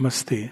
[0.00, 0.50] नमस्ते।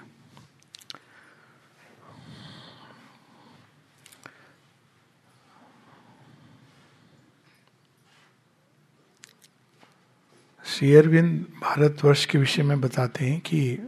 [10.65, 13.79] श्री अरविंद भारतवर्ष के विषय में बताते हैं कि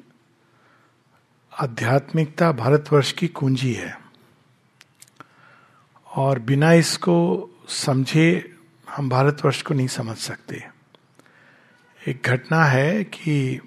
[1.60, 3.98] आध्यात्मिकता भारतवर्ष की कुंजी है।
[6.16, 8.56] और बिना इसको समझे
[8.90, 10.68] हम भारतवर्ष को नहीं समझ सकते।
[12.08, 13.60] एक घटना है कि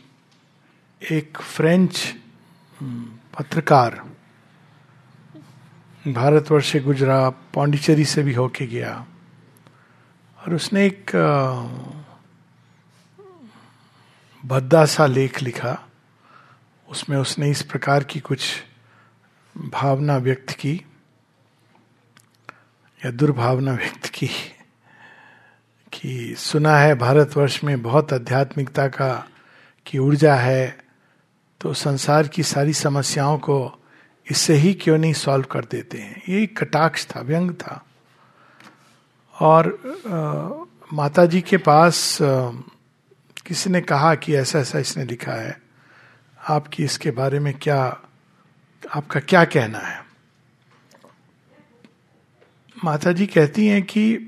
[1.02, 2.16] एक फ्रेंच
[3.34, 3.96] पत्रकार,
[6.08, 9.06] भारतवर्ष से गुजरा, पांडिचेरी से भी होके गया।
[10.38, 11.12] और उसने एक
[14.46, 15.88] भद्दा सा लेख लिखा।
[16.90, 18.64] उसमें उसने इस प्रकार की कुछ
[19.58, 20.86] भावना व्यक्त की,
[23.06, 24.30] या दुर्भावना व्यक्त की,
[25.94, 29.28] कि सुना है, भारतवर्ष में बहुत आध्यात्मिकता का,
[29.86, 30.91] की ऊर्जा है
[31.62, 33.84] तो संसार की सारी समस्याओं को
[34.32, 36.22] इससे ही क्यों नहीं सॉल्व कर देते हैं?
[36.30, 37.86] ये कटाक्ष था व्यंग था।
[39.40, 42.52] और आ, माता जी के पास आ,
[43.46, 45.62] किसी ने कहा कि ऐसा ऐसा इसने लिखा है?
[46.50, 48.02] आपकी इसके बारे में क्या
[48.96, 50.06] आपका क्या कहना है?
[52.86, 54.28] माता जी कहती हैं कि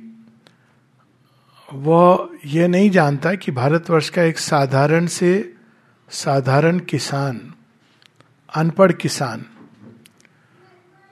[1.74, 5.54] वह यह नहीं जानता कि भारतवर्ष का एक साधारण से
[6.14, 7.54] साधारण किसान,
[8.56, 9.46] अनपढ़ किसान,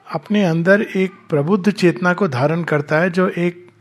[0.07, 3.72] अपने अंदर एक प्रबुद्ध चेतना को धारण करता है जो एक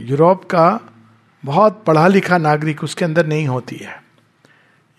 [0.00, 0.66] यूरोप का
[1.44, 4.02] बहुत पढ़ा लिखा नागरिक उसके अंदर नहीं होती है।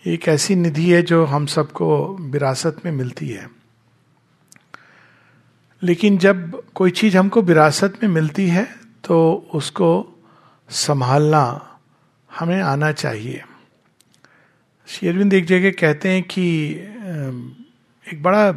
[0.05, 3.49] एक ऐसी निधि है जो हम सबको विरासत में मिलती है।
[5.83, 8.63] लेकिन जब कोई चीज़ हमको विरासत में मिलती है
[9.03, 9.17] तो
[9.53, 9.89] उसको
[10.69, 11.43] संभालना
[12.39, 13.43] हमें आना चाहिए।
[14.87, 16.45] शेरविंद एक जगह कहते हैं कि
[18.05, 18.51] एक बड़ा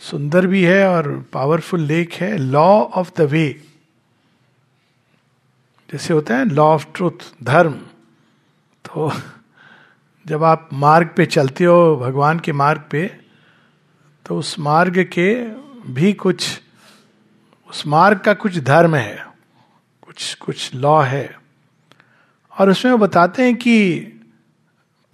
[0.00, 3.48] सुंदर भी है और पावरफुल लेख है लॉ ऑफ़ द वे
[5.88, 7.72] जैसे होता है लॉ ऑफ़ ट्रूथ धर्म.
[8.84, 9.12] तो
[10.26, 13.06] जब आप मार्ग पे चलते हो, भगवान के मार्ग पे
[14.26, 15.34] तो उस मार्ग के
[15.92, 16.60] भी कुछ,
[17.70, 19.24] उस मार्ग का कुछ धर्म है.
[20.02, 21.34] कुछ कुछ लॉ है.
[22.52, 24.18] और उसमें वो बताते हैं कि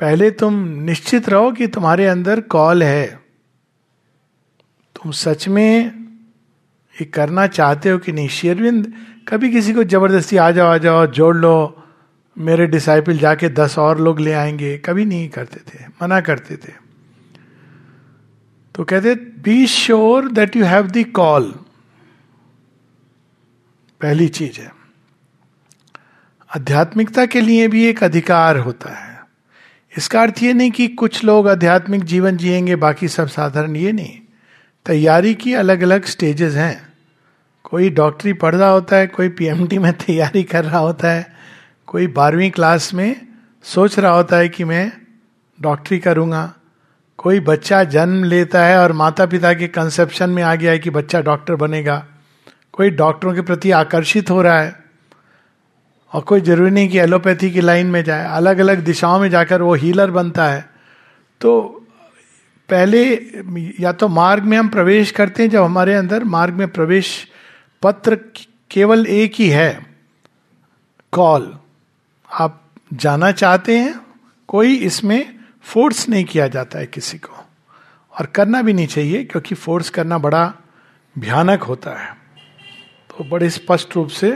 [0.01, 3.07] पहले तुम निश्चित रहो कि तुम्हारे अंदर कॉल है।
[4.95, 5.87] तुम सच में
[7.01, 8.29] ये करना चाहते हो कि नहीं?
[8.29, 8.93] शेरविंद,
[9.29, 11.85] कभी किसी को ज़बरदस्ती आ जाओ आ जाओ, जोड़ लो।
[12.39, 16.73] मेरे डिसाइपल जाके दस और लोग ले आएँगे। कभी नहीं करते थे, मना करते थे।
[18.75, 21.45] तो कहते be sure that you have the call
[24.01, 24.73] पहली चीज़ है।
[26.57, 29.08] आध्यात्मिकता के लिए भी एक अधिकार होता है।
[29.99, 34.19] इसका अर्थ ये नहीं कि कुछ लोग आध्यात्मिक जीवन जिएँगे, बाकी सब साधारण ये नहीं।
[34.87, 36.89] तैयारी की अलग अलग स्टेजेस हैं।
[37.65, 41.33] कोई डॉक्टरी पढ़ रहा होता है, कोई पीएमटी में तैयारी कर रहा होता है,
[41.87, 43.27] कोई बारहवीं क्लास में
[43.63, 44.93] सोच रहा होता है कि मैं
[45.61, 46.55] डॉक्टरी करूँगा।
[47.17, 50.91] कोई बच्चा जन्म लेता है और माता पिता के कंसेप्शन में आ गया है कि
[50.91, 52.07] बच्चा डॉक्टर बनेगा।
[52.73, 54.88] कोई डॉक्टरों के प्रति आकर्षित हो रहा है।
[56.13, 59.63] और कोई ज़रूरी नहीं कि एलोपैथी की लाइन में जाए अलग अलग दिशाओं में जाकर
[59.63, 60.69] वो हीलर बनता है।
[61.41, 61.61] तो
[62.69, 63.03] पहले
[63.81, 67.13] या तो मार्ग में हम प्रवेश करते हैं जब हमारे अंदर मार्ग में प्रवेश
[67.83, 68.19] पत्र
[68.71, 69.87] केवल एक ही है,
[71.13, 71.55] कॉल।
[72.29, 74.01] आप जाना चाहते हैं,
[74.49, 77.45] कोई इसमें फोर्स नहीं किया जाता है किसी को।
[78.15, 80.53] और करना भी नहीं चाहिए, क्योंकि फोर्स करना बड़ा
[81.17, 82.13] भयानक होता है।
[83.11, 84.31] तो बड़े स्पष्ट रूप से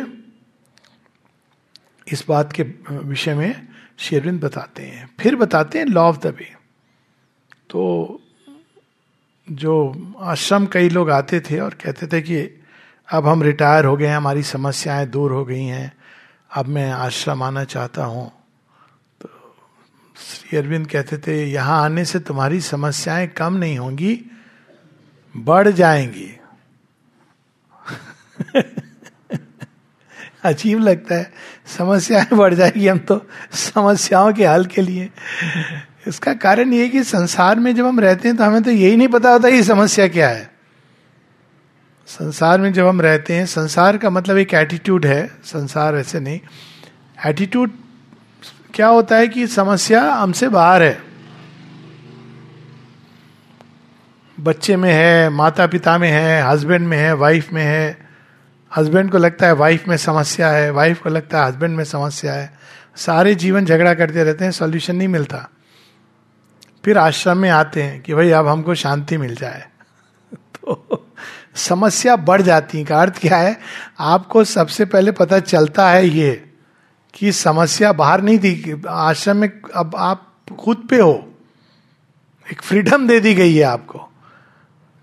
[2.09, 3.69] इस बात के विषय में
[3.99, 6.53] शेरविंद बताते हैं। फिर बताते हैं लॉ ऑफ़ द वे
[7.71, 8.21] तो
[9.51, 9.75] जो
[10.21, 12.61] आश्रम कई लोग आते थे और कहते थे कि
[13.13, 15.93] अब हम रिटायर हो गए हैं, हमारी समस्याएँ दूर हो गई हैं,
[16.55, 18.33] अब मैं आश्रम आना चाहता हूँ।
[19.21, 19.29] तो
[20.17, 24.25] श्री अरविंद कहते थे, यहाँ आने से तुम्हारी समस्याएँ कम नहीं होंगी,
[25.37, 26.37] बढ़ जाएँगी।
[30.45, 31.33] अजीब लगता है।
[31.67, 35.11] समस्याएँ बढ़ जाएगी हम तो समस्याओं के हल के लिए।
[36.09, 39.09] इसका कारण ये कि संसार में जब हम रहते हैं तो हमें तो यही नहीं
[39.09, 40.51] पता होता कि समस्या क्या है।
[42.07, 46.41] संसार में जब हम रहते हैं, संसार का मतलब एक एटीट्यूड है, संसार ऐसे नहीं।
[47.27, 47.71] एटीट्यूड
[48.75, 51.03] क्या होता है कि समस्या हमसे बाहर है।
[54.41, 58.02] बच्चे में है माता पिता में है हस्बैंड में है वाइफ में है
[58.77, 62.33] हस्बैंड को लगता है वाइफ में समस्या है वाइफ को लगता है हस्बैंड में समस्या
[62.33, 62.59] है।
[62.97, 65.49] सारे जीवन झगड़ा करते रहते हैं सॉल्यूशन नहीं मिलता।
[66.85, 69.69] फिर आश्रम में आते हैं कि भाई अब हमको शांति मिल जाए।
[70.35, 71.07] तो
[71.55, 73.59] समस्या बढ़ जाती है। का अर्थ क्या है?
[74.01, 76.53] आपको सबसे पहले पता चलता है ये
[77.15, 81.35] कि समस्या बाहर नहीं थी आश्रम में अब आप खुद पे हो।
[82.53, 84.09] एक फ्रीडम दे दी गई है आपको।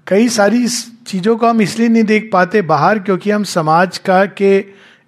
[0.07, 0.67] कई सारी
[1.09, 4.65] चीज़ों को हम इसलिए नहीं देख पाते बाहर क्योंकि हम समाज का के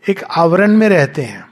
[0.09, 1.45] एक आवरण में रहते हैं।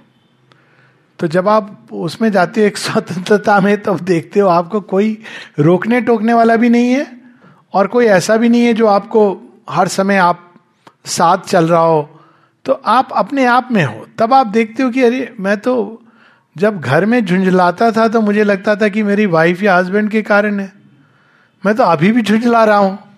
[1.19, 5.21] तो जब आप उसमें जाते हो एक स्वतंत्रता में, तब तो देखते हो आपको कोई
[5.59, 7.21] रोकने टोकने वाला भी नहीं है
[7.73, 10.53] और कोई ऐसा भी नहीं है जो आपको हर समय आप
[11.05, 12.19] साथ चल रहा हो।
[12.65, 16.01] तो आप अपने आप में हो। तब आप देखते हो कि अरे, मैं तो
[16.57, 20.21] जब घर में झुंझलाता था तो मुझे लगता था कि मेरी वाइफ या हस्बैंड के
[20.21, 20.73] कारण है।
[21.65, 23.08] मैं तो अभी भी झुंझला रहा हूँ।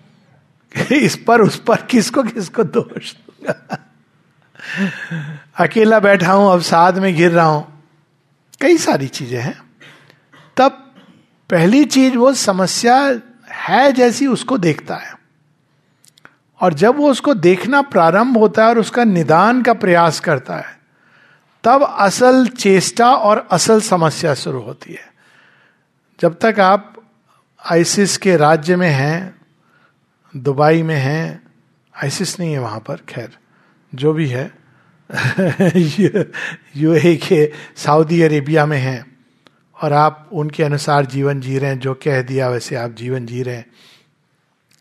[0.92, 3.14] इस पर, उस पर किसको किसको दोष
[5.56, 7.84] अकेला बैठा हूँ, अब साथ में गिर रहा हूँ।
[8.60, 9.62] कई सारी चीज़ें हैं।
[10.56, 10.70] तब
[11.50, 13.20] पहली चीज़ वो समस्या
[13.50, 15.18] है जैसी उसको देखता है।
[16.60, 20.78] और जब वो उसको देखना प्रारंभ होता है और उसका निदान का प्रयास करता है,
[21.64, 25.12] तब असल चेष्टा और असल समस्या शुरू होती है।
[26.20, 26.94] जब तक आप
[27.70, 29.41] आइसिस के राज्य में हैं
[30.36, 31.42] दुबई में हैं
[32.02, 33.38] आइसिस नहीं है वहाँ पर, खैर,
[33.94, 34.54] जो भी है
[36.76, 39.16] यूए के सऊदी अरेबिया में हैं,
[39.82, 43.42] और आप उनके अनुसार जीवन जी रहे हैं, जो कह दिया वैसे आप जीवन जी
[43.42, 43.66] रहे हैं,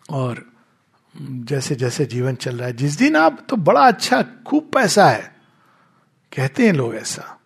[0.10, 0.46] और
[1.22, 5.36] जैसे जैसे जीवन चल रहा है। जिस दिन आप तो बड़ा अच्छा खूब पैसा है,
[6.36, 7.40] कहते हैं लोग ऐसा।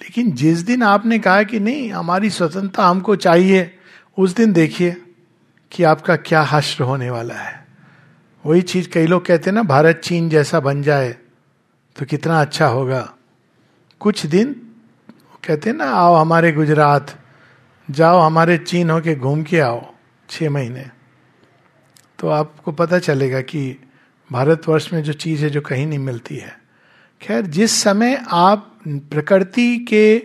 [0.00, 3.78] लेकिन जिस दिन आपने कहा कि नहीं, हमारी स्वतंत्रता हमको चाहिए,
[4.18, 5.04] उस दिन देखिए
[5.72, 7.66] कि आपका क्या हश्र होने वाला है।
[8.46, 11.16] वही चीज़ कई लोग कहते हैं ना, भारत चीन जैसा बन जाए
[11.96, 13.14] तो कितना अच्छा होगा।
[14.00, 14.52] कुछ दिन,
[15.44, 17.14] कहते हैं ना, आओ हमारे गुजरात,
[17.90, 19.94] जाओ हमारे चीन होके घूम के आओ
[20.30, 20.86] छ महीने।
[22.18, 23.76] तो आपको पता चलेगा कि
[24.32, 26.58] भारतवर्ष में जो चीज़ है जो कहीं नहीं मिलती है।
[27.22, 30.18] खैर, जिस समय आप प्रकृति के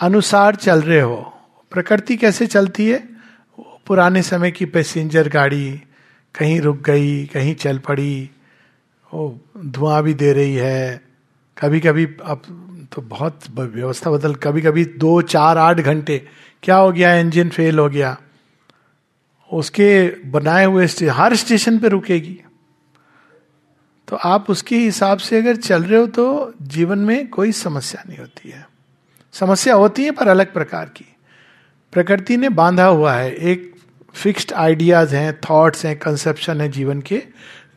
[0.00, 1.34] अनुसार चल रहे हो,
[1.70, 3.15] प्रकृति कैसे चलती है?
[3.86, 5.70] पुराने समय की पैसेंजर गाड़ी
[6.34, 8.30] कहीं रुक गई कहीं चल पड़ी
[9.12, 11.02] वो धुआँ भी दे रही है।
[11.56, 12.42] कभी कभी अब
[12.92, 16.18] तो बहुत व्यवस्था बदल कभी कभी दो चार आठ घंटे
[16.62, 18.16] क्या हो गया इंजन फेल हो गया।
[19.50, 22.40] उसके बनाए हुए स्टे, हर स्टेशन पे रुकेगी।
[24.08, 28.18] तो आप उसके हिसाब से अगर चल रहे हो तो जीवन में कोई समस्या नहीं
[28.18, 28.66] होती है।
[29.34, 31.06] समस्या होती है पर अलग प्रकार की।
[31.92, 33.74] प्रकृति ने बांधा हुआ है। एक
[34.16, 37.22] फिक्स्ड आइडियाज़ हैं थॉट्स हैं कंसेप्शन है जीवन के,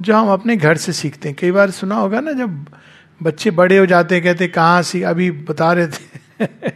[0.02, 2.66] जो हम अपने घर से सीखते हैं। कई बार सुना होगा ना, जब
[3.24, 6.46] बच्चे बड़े हो जाते हैं, कहते कहाँ सीख अभी बता रहे थे,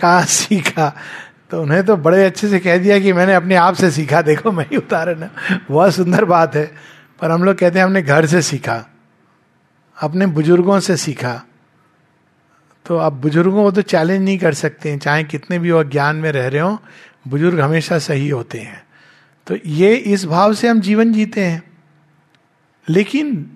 [0.00, 0.96] कहाँ सीखा?
[1.50, 4.52] तो उन्हें तो बड़े अच्छे से कह दिया कि मैंने अपने आप से सीखा। देखो,
[4.52, 5.30] मैं ही उतारा है
[5.70, 6.74] बहुत सुंदर बात है।
[7.20, 8.90] पर हम लोग कहते हैं, हमने घर से सीखा,
[10.00, 11.42] अपने बुज़ुर्गों से सीखा।
[12.86, 16.16] तो अब बुज़ुर्गों को तो चैलेंज नहीं कर सकते हैं। चाहे कितने भी वो ज्ञान
[16.16, 16.82] में रह रहे हो,
[17.28, 18.82] बुज़ुर्ग हमेशा सही होते हैं।
[19.46, 21.62] तो ये इस भाव से हम जीवन जीते हैं।
[22.88, 23.50] लेकिन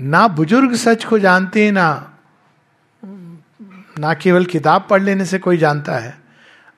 [0.00, 2.08] ना बुज़ुर्ग सच को जानते हैं, ना
[3.98, 6.18] ना केवल किताब पढ़ लेने से कोई जानता है।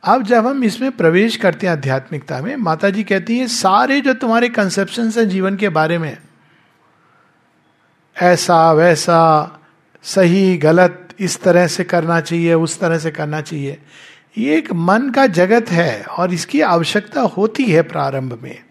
[0.05, 4.15] अब जब हम इसमें प्रवेश करते हैं आध्यात्मिकता में माता जी कहती हैं, सारे जो
[4.15, 6.17] तुम्हारे कंसेप्शन है जीवन के बारे में,
[8.17, 9.61] ऐसा, वैसा,
[10.03, 13.79] सही, गलत, इस तरह से करना चाहिए, उस तरह से करना चाहिए
[14.39, 18.63] ये एक मन का जगत है और इसकी आवश्यकता होती है प्रारंभ में।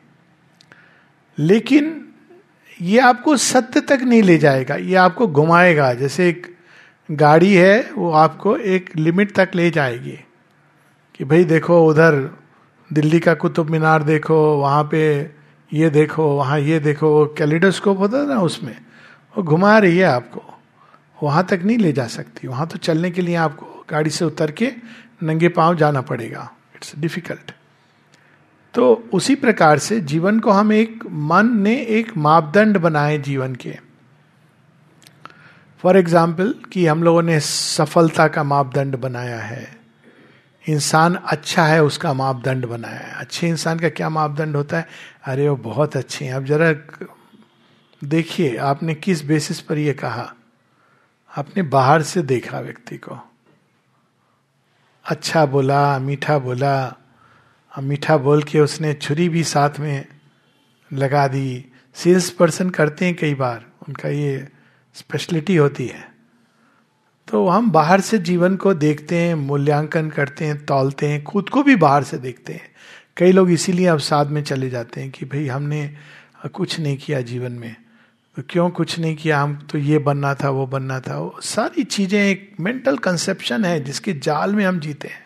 [1.38, 2.00] लेकिन
[2.82, 6.56] ये आपको सत्य तक नहीं ले जाएगा, ये आपको घुमाएगा। जैसे एक
[7.12, 10.20] गाड़ी है, वो आपको एक लिमिट तक ले जाएगी
[11.16, 12.38] कि भाई देखो, उधर
[12.94, 15.32] दिल्ली का कुतुब मीनार देखो, वहाँ पे
[15.74, 18.76] ये देखो, वहाँ ये देखो कैलिडोस्कोप होता है ना उसमें,
[19.38, 20.44] वो घुमा रही है आपको।
[21.24, 24.52] वहाँ तक नहीं ले जा सकती, वहाँ तो चलने के लिए आपको गाड़ी से उतर
[24.52, 24.72] के
[25.24, 27.52] नंगे पाँव जाना पड़ेगा। इट्स डिफ़िकल्ट
[28.74, 33.78] तो उसी प्रकार से जीवन को हम एक मन ने एक मापदंड बनाए जीवन के।
[35.78, 39.78] फॉर एग्ज़ाम्पल कि हम लोगों ने सफलता का मापदंड बनाया है।
[40.70, 44.88] इंसान अच्छा है, उसका मापदंड बनाया है। अच्छे इंसान का क्या मापदंड होता है?
[45.24, 46.74] अरे, वो बहुत अच्छे हैं। अब जरा
[48.04, 50.34] देखिए, आपने किस बेसिस पर यह कहा?
[51.38, 53.33] आपने बाहर से देखा व्यक्ति को।
[55.06, 56.98] अच्छा बोला, मीठा बोला
[57.80, 60.06] मीठा बोल के उसने छुरी भी साथ में
[60.94, 64.48] लगा दी। सेल्स पर्सन करते हैं कई बार, उनका ये
[64.94, 66.12] स्पेशलिटी होती है।
[67.28, 71.64] तो हम बाहर से जीवन को देखते हैं, मूल्यांकन करते हैं, तौलते हैं, खुद को
[71.64, 72.72] भी बाहर से देखते हैं।
[73.18, 75.94] कई लोग इसीलिए अवसाद में चले जाते हैं कि भाई हमने
[76.54, 77.76] कुछ नहीं किया जीवन में।
[78.38, 79.42] क्यों कुछ नहीं किया?
[79.42, 83.84] हम तो ये बनना था, वो बनना था। वो सारी चीज़ें एक मेंटल कंसेप्शन है,
[83.84, 85.22] जिसके जाल में हम जीते हैं।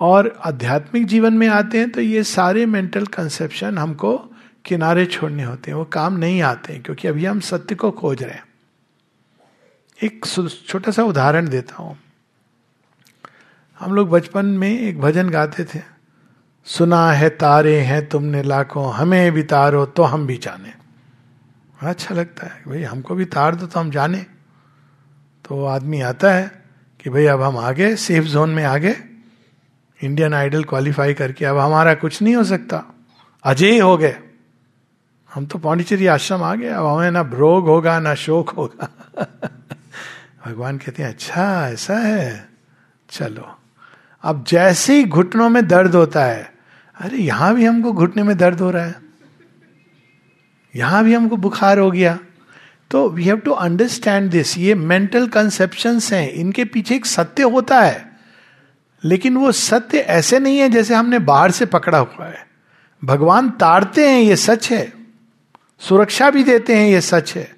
[0.00, 4.16] और आध्यात्मिक जीवन में आते हैं तो ये सारे मेंटल कंसेप्शन हमको
[4.64, 8.22] किनारे छोड़ने होते हैं। वो काम नहीं आते हैं, क्योंकि अभी हम सत्य को खोज
[8.22, 8.44] रहे हैं।
[9.98, 10.26] एक
[10.66, 11.96] छोटा सा उदाहरण देता हूँ।
[13.80, 15.80] हम लोग बचपन में एक भजन गाते थे।
[16.66, 20.72] सुना है तारे हैं तुमने लाखों, हमें भी तारो तो हम भी जाने।
[21.88, 24.18] अच्छा लगता है। भाई, हमको भी तार दो तो हम जाने।
[25.44, 26.62] तो आदमी आता है
[27.00, 28.96] कि भाई, अब हम आगे सेफ़ जोन में आगे
[30.02, 32.94] इंडियन आइडल क्वालिफाई करके, अब हमारा कुछ नहीं हो सकता।
[33.44, 34.16] अजय हो गए।
[35.34, 38.88] हम तो पांडिचेरी आश्रम आ गए। अब हमें ना रोग होगा, ना शोक होगा।
[40.46, 42.48] भगवान कहते हैं अच्छा ऐसा है।
[43.10, 43.58] चलो।
[44.22, 46.54] अब जैसे ही घुटनों में दर्द होता है,
[47.00, 49.09] अरे, यहाँ भी हमको घुटने में दर्द हो रहा है।
[50.76, 52.18] यहाँ भी हमको बुखार हो गया।
[52.90, 57.80] तो we have to understand this ये मेंटल कंसेप्शन हैं। इनके पीछे एक सत्य होता
[57.80, 58.10] है।
[59.04, 62.46] लेकिन वो सत्य ऐसे नहीं है जैसे हमने बाहर से पकड़ा हुआ है।
[63.04, 64.92] भगवान ताड़ते हैं, ये सच है।
[65.78, 67.56] सुरक्षा भी देते हैं, ये सच है।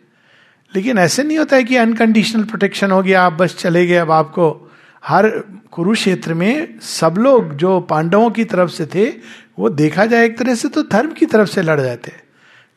[0.77, 4.11] लेकिन ऐसे नहीं होता है कि अनकंडीशनल प्रोटेक्शन हो गया, आप बस चले गए, अब
[4.11, 4.73] आपको
[5.07, 5.29] हर
[5.71, 9.15] कुरुक्षेत्र में सब लोग जो पांडवों की तरफ़ से थे,
[9.59, 12.11] वो देखा जाए एक तरह से तो धर्म की तरफ़ से लड़ जाते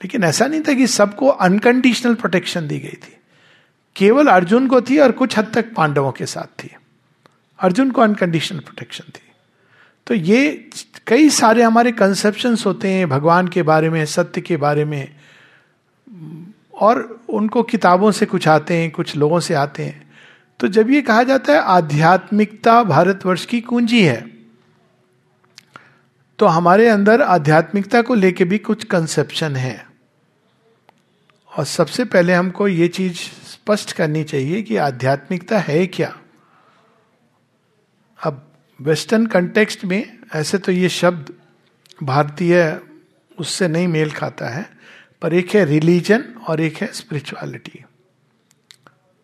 [0.05, 3.15] लेकिन ऐसा नहीं था कि सबको अनकंडीशनल प्रोटेक्शन दी गई थी।
[3.95, 6.69] केवल अर्जुन को थी और कुछ हद तक पांडवों के साथ थी।
[7.59, 9.31] अर्जुन को अनकंडीशनल प्रोटेक्शन थी।
[10.07, 10.69] तो ये
[11.07, 15.15] कई सारे हमारे कंसेप्शन होते हैं, भगवान के बारे में, सत्य के बारे में।
[16.81, 20.13] और उनको किताबों से कुछ आते हैं, कुछ लोगों से आते हैं।
[20.59, 24.35] तो जब ये कहा जाता है, आध्यात्मिकता भारतवर्ष की कुंजी है
[26.39, 29.94] तो हमारे अंदर आध्यात्मिकता को लेके भी कुछ कंसेप्शन है।
[31.55, 33.15] और सबसे पहले हमको ये चीज़
[33.47, 36.15] स्पष्ट करनी चाहिए कि आध्यात्मिकता है क्या?
[38.19, 38.41] अब
[38.79, 41.33] वेस्टर्न कंटेक्स्ट में ऐसे तो ये शब्द
[42.03, 42.79] भारतीय
[43.37, 44.65] उससे नहीं मेल खाता है,
[45.21, 47.83] पर एक है रिलीजन और एक है स्पिरिचुअलिटी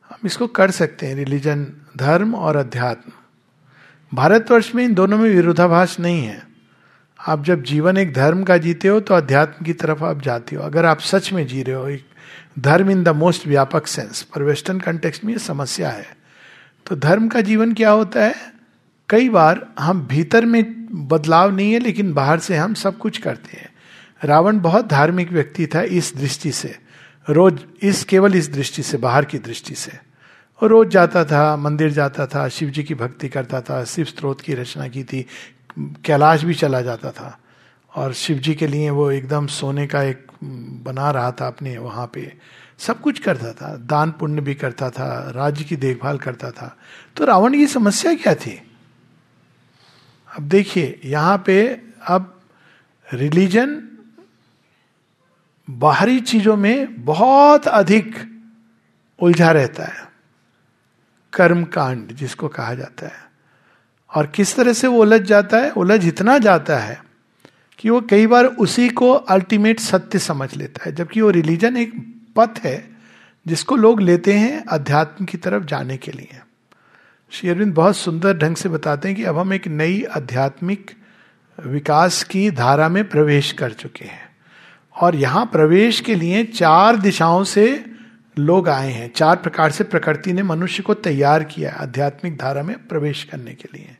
[0.09, 1.65] हम इसको कर सकते हैं रिलीजन
[1.97, 3.11] धर्म और अध्यात्म।
[4.11, 6.41] भारतवर्ष में इन दोनों में विरोधाभास नहीं है।
[7.19, 10.63] आप जब जीवन एक धर्म का जीते हो तो अध्यात्म की तरफ़ आप जाते हो।
[10.63, 12.05] अगर आप सच में जी रहे हो, एक
[12.60, 16.17] धर्म इन द मोस्ट व्यापक सेंस। पर वेस्टर्न कंटेक्स्ट में ये समस्या है।
[16.86, 18.36] तो धर्म का जीवन क्या होता है?
[19.10, 23.58] कई बार हम भीतर में बदलाव नहीं है, लेकिन बाहर से हम सब कुछ करते
[23.58, 23.70] हैं।
[24.24, 26.79] रावण बहुत धार्मिक व्यक्ति था इस दृष्टि से।
[27.29, 29.91] रोज इस केवल इस दृष्टि से, बाहर की दृष्टि से।
[30.63, 34.41] और रोज जाता था, मंदिर जाता था शिव जी की भक्ति करता था, शिव स्त्रोत
[34.41, 35.25] की रचना की थी,
[35.79, 37.39] कैलाश भी चला जाता था।
[37.96, 40.30] और शिव जी के लिए वो एकदम सोने का एक
[40.83, 42.38] बना रहा था अपने वहाँ पे।
[42.79, 46.77] सब कुछ करता था। दान पुण्य भी करता था। राज्य की देखभाल करता था।
[47.15, 48.71] तो रावण की समस्या क्या थी?
[50.38, 52.41] अब देखिए, यहाँ पे अब
[53.13, 53.88] रिलीजन
[55.69, 58.15] बाहरी चीज़ों में बहुत अधिक
[59.19, 60.12] उलझा रहता है।
[61.33, 63.31] कर्म कांड जिसको कहा जाता है।
[64.15, 65.71] और किस तरह से वो उलझ जाता है?
[65.71, 67.11] उलझ इतना जाता है
[67.81, 71.93] कि वो कई बार उसी को अल्टीमेट सत्य समझ लेता है, जबकि वो रिलीजन एक
[72.35, 72.91] पथ है
[73.47, 76.39] जिसको लोग लेते हैं अध्यात्म की तरफ़ जाने के लिए।
[77.31, 80.91] श्री अरविंद बहुत सुंदर ढंग से बताते हैं कि अब हम एक नई आध्यात्मिक
[81.65, 84.29] विकास की धारा में प्रवेश कर चुके हैं।
[85.01, 87.85] और यहाँ प्रवेश के लिए चार दिशाओं से
[88.39, 92.88] लोग आए हैं। चार प्रकार से प्रकृति ने मनुष्य को तैयार किया आध्यात्मिक धारा में
[92.88, 93.97] प्रवेश करने के लिए।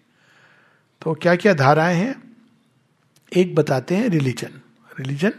[1.02, 2.31] तो क्या क्या धाराएँ हैं?
[3.36, 4.62] एक बताते हैं रिलीजन
[5.00, 5.34] रिलीजन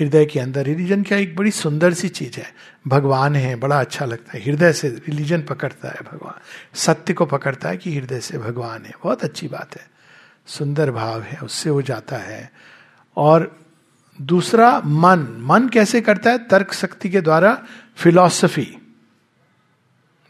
[0.00, 2.54] हृदय के अंदर। रिलीजन क्या एक बड़ी सुंदर सी चीज़ है।
[2.88, 6.40] भगवान है, बड़ा अच्छा लगता है। हृदय से रिलीजन पकड़ता है भगवान।
[6.74, 9.90] सत्य को पकड़ता है कि हृदय से भगवान है। बहुत अच्छी बात है।
[10.46, 12.52] सुंदर भाव है, उससे वो जाता है।
[13.16, 13.58] और
[14.22, 16.38] दूसरा, मन। मन कैसे करता है?
[16.38, 17.64] तर्क शक्ति के द्वारा
[17.96, 18.78] फिलॉसफी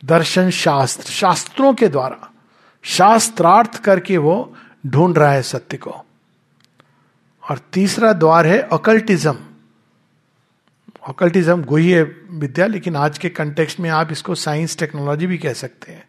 [0.04, 2.30] दर्शन शास्त्र। शास्त्रों के द्वारा।
[2.82, 4.56] शास्त्रार्थ करके वो
[4.87, 6.04] ढूंढ रहा है सत्य को।
[7.49, 9.37] और तीसरा द्वार है अकल्टिज्म
[11.09, 15.93] अकल्टिज्म गुह्य विद्या, लेकिन आज के कंटेक्स्ट में आप इसको साइंस टेक्नोलॉजी भी कह सकते
[15.93, 16.05] हैं।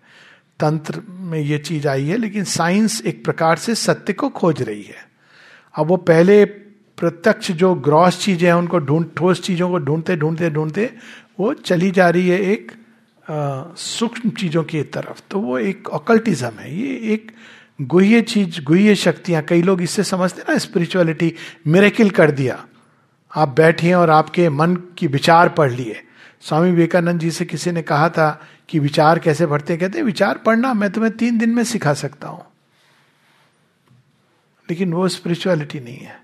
[0.60, 4.84] तंत्र में ये चीज़ आई है, लेकिन साइंस एक प्रकार से सत्य को खोज रही
[4.84, 5.08] है।
[5.75, 10.50] अब वो पहले प्रत्यक्ष जो ग्रॉस चीज़ें हैं, उनको ढूंढ, ठोस चीज़ों को ढूंढते ढूंढते
[10.50, 10.89] ढूंढते,
[11.39, 12.72] वो चली जा रही है एक
[13.77, 17.31] सूक्ष्म चीज़ों की तरफ़। तो वो एक ऑकल्टिज्म है। ये एक
[17.81, 21.33] गुह्य चीज़, गुह्य शक्तियाँ, कई लोग इससे समझते ना स्पिरिचुअलिटी
[21.67, 22.65] मेरेकिल कर दिया।
[23.36, 26.03] आप बैठे और आपके मन की विचार पढ़ लिए।
[26.41, 30.74] स्वामी विवेकानंद जी से किसी ने कहा था कि विचार कैसे पढ़ते कहते विचार पढ़ना,
[30.74, 32.45] मैं तुम्हें तीन दिन में सिखा सकता हूँ।
[34.69, 36.19] लेकिन वो स्पिरिचुअलिटी नहीं है।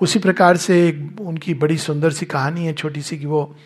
[0.00, 3.56] उसी प्रकार से एक उनकी बड़ी सुंदर सी कहानी है, छोटी सी कि वो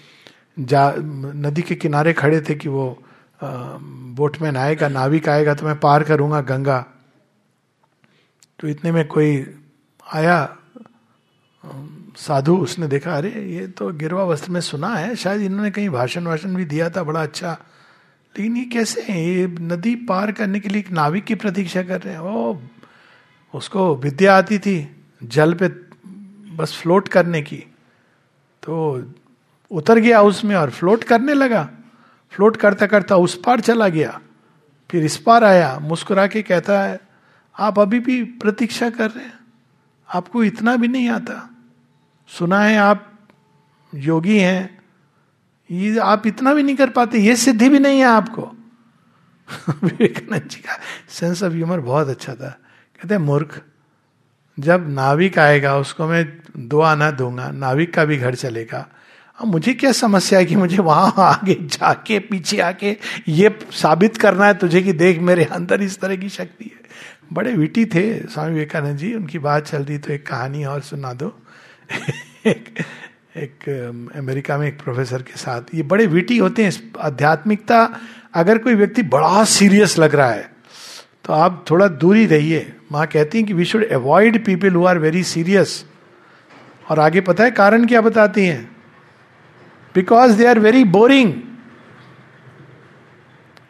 [0.59, 3.03] जा, नदी के किनारे खड़े थे कि वो
[3.45, 6.85] बोटमैन आएगा नाविक आएगा तो मैं पार करूँगा गंगा।
[8.61, 9.55] तो इतने में कोई
[10.15, 10.57] आया
[12.17, 16.25] साधु उसने देखा, अरे, ये तो गिरवा वस्त्र में सुना है, शायद इन्होंने कहीं भाषण
[16.25, 17.59] वाषण भी दिया था, बड़ा अच्छा।
[18.39, 19.25] लेकिन ये कैसे है?
[19.25, 22.63] ये नदी पार करने के लिए एक नाविक की प्रतीक्षा कर रहे हैं। वो
[23.55, 25.69] उसको विद्या आती थी जल पे,
[26.57, 27.57] बस फ्लोट करने की।
[28.63, 29.05] तो
[29.71, 31.71] उतर गया उसमें और फ्लोट करने लगा।
[32.31, 34.21] फ्लोट करता करता उस पार चला गया।
[34.91, 37.01] फिर इस पार आया, मुस्कुरा के कहता है
[37.59, 39.39] आप अभी भी प्रतीक्षा कर रहे हैं।
[40.15, 41.51] आपको इतना भी नहीं आता।
[42.29, 43.29] सुना है आप
[43.95, 44.79] योगी हैं।
[45.71, 48.43] ये आप इतना भी नहीं कर पाते, ये सिद्धि भी नहीं है आपको।
[49.69, 52.59] विवेकानंद जी का सेंस ऑफ़ ह्यूमर बहुत अच्छा था।
[53.03, 53.63] कहते मूर्ख,
[54.59, 58.89] जब नाविक आएगा, उसको मैं दो आना दूँगा, नाविक का भी घर चलेगा।
[59.41, 62.97] अब मुझे क्या समस्या है कि मुझे वहाँ आगे जाके, पीछे आके
[63.29, 66.84] ये साबित करना है तुझे कि देख मेरे अंदर इस तरह की शक्ति है?
[67.35, 71.13] बड़े विटी थे, स्वामी विवेकानंद जी, उनकी बात चल रही तो एक कहानी और सुना
[71.13, 71.29] दो।
[72.47, 72.65] एक
[73.37, 73.69] एक
[74.17, 78.01] अमेरिका में एक प्रोफेसर के साथ। ये बड़े विटी होते हैं आध्यात्मिकता,
[78.35, 80.53] अगर कोई व्यक्ति बड़ा सीरियस लग रहा है
[81.25, 84.99] तो आप थोड़ा दूरी रहिए। माँ कहती हैं कि we should avoid people who are
[84.99, 85.85] very serious
[86.89, 88.65] और आगे पता है कारण क्या बताती हैं?
[89.95, 91.33] Because they are very boring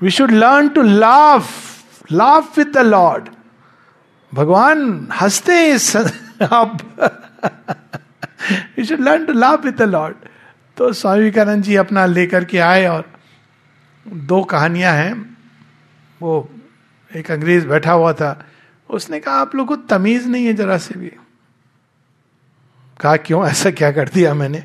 [0.03, 1.47] we should learn to laugh
[2.13, 3.29] laugh with the lord
[4.35, 5.77] भगवान हँसते हैं
[6.53, 6.79] आप।
[8.77, 10.17] We should learn to laugh with the lord
[10.77, 13.13] तो स्वामी विवेकानंद जी अपना लेकर के आए और
[14.09, 15.37] दो कहानियाँ हैं।
[16.23, 16.51] वो
[17.17, 18.47] एक अंग्रेज़ बैठा हुआ था।
[18.91, 21.09] उसने कहा, आप लोग को तमीज नहीं है जरा से भी।
[23.01, 23.47] कहा, क्यों?
[23.47, 24.65] ऐसा क्या कर दिया मैंने?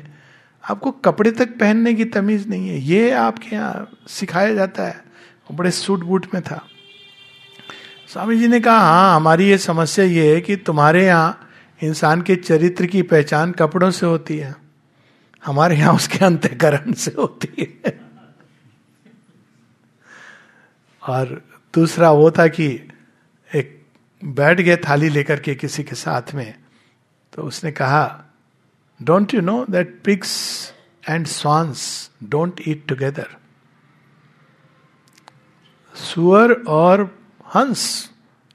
[0.70, 5.04] आपको कपड़े तक पहनने की तमीज नहीं है। ये आपके यहाँ सिखाया जाता है।
[5.52, 6.69] बड़े सूट बूट में था।
[8.10, 11.50] स्वामी जी ने कहा हाँ हमारी ये समस्या ये है कि तुम्हारे यहाँ
[11.82, 14.54] इंसान के चरित्र की पहचान कपड़ों से होती है।
[15.44, 18.00] हमारे यहाँ उसके अंत्यकरण से होती है।
[21.02, 21.42] और
[21.74, 22.66] दूसरा वो था कि
[23.54, 23.86] एक
[24.24, 26.54] बैठ गए थाली लेकर के किसी के साथ में
[27.32, 28.24] तो उसने कहा
[29.02, 30.34] don't you know that pigs
[31.08, 33.36] and swans don't eat together
[35.94, 37.19] सुअर और
[37.54, 38.10] हंस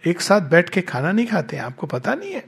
[0.08, 2.45] एक साथ बैठ के खाना नहीं खाते आपको पता नहीं है।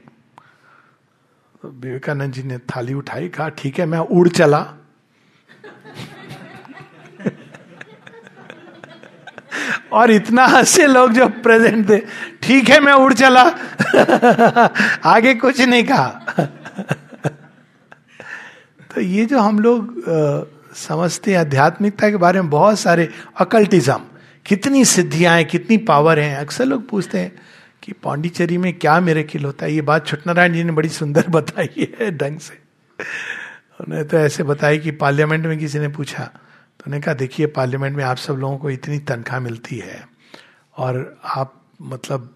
[1.62, 4.58] तो विवेकानंद जी ने थाली उठाई, कहा, ठीक है, मैं उड़ चला।
[9.92, 12.02] और इतना हंसे लोग जो प्रेजेंट थे,
[12.42, 13.42] ठीक है, मैं उड़ चला।
[15.04, 16.08] आगे कुछ नहीं कहा।
[18.94, 20.04] तो ये जो हम लोग
[20.74, 24.00] समझते हैं आध्यात्मिकता के बारे में बहुत सारे अकल्टिज्म
[24.48, 27.32] कितनी सिद्धियाँ हैं, कितनी पावर हैं। अक्सर लोग पूछते हैं
[27.82, 31.24] कि पांडिचेरी में क्या मेरे किल होता है। ये बात छुटनारायण जी ने बड़ी सुंदर
[31.28, 32.58] बताई है ढंग से।
[33.80, 37.96] उन्होंने तो ऐसे बताया कि पार्लियामेंट में किसी ने पूछा तो उन्होंने कहा, देखिए, पार्लियामेंट
[37.96, 40.08] में आप सब लोगों को इतनी तनख्वाह मिलती है
[40.76, 42.34] और आप मतलब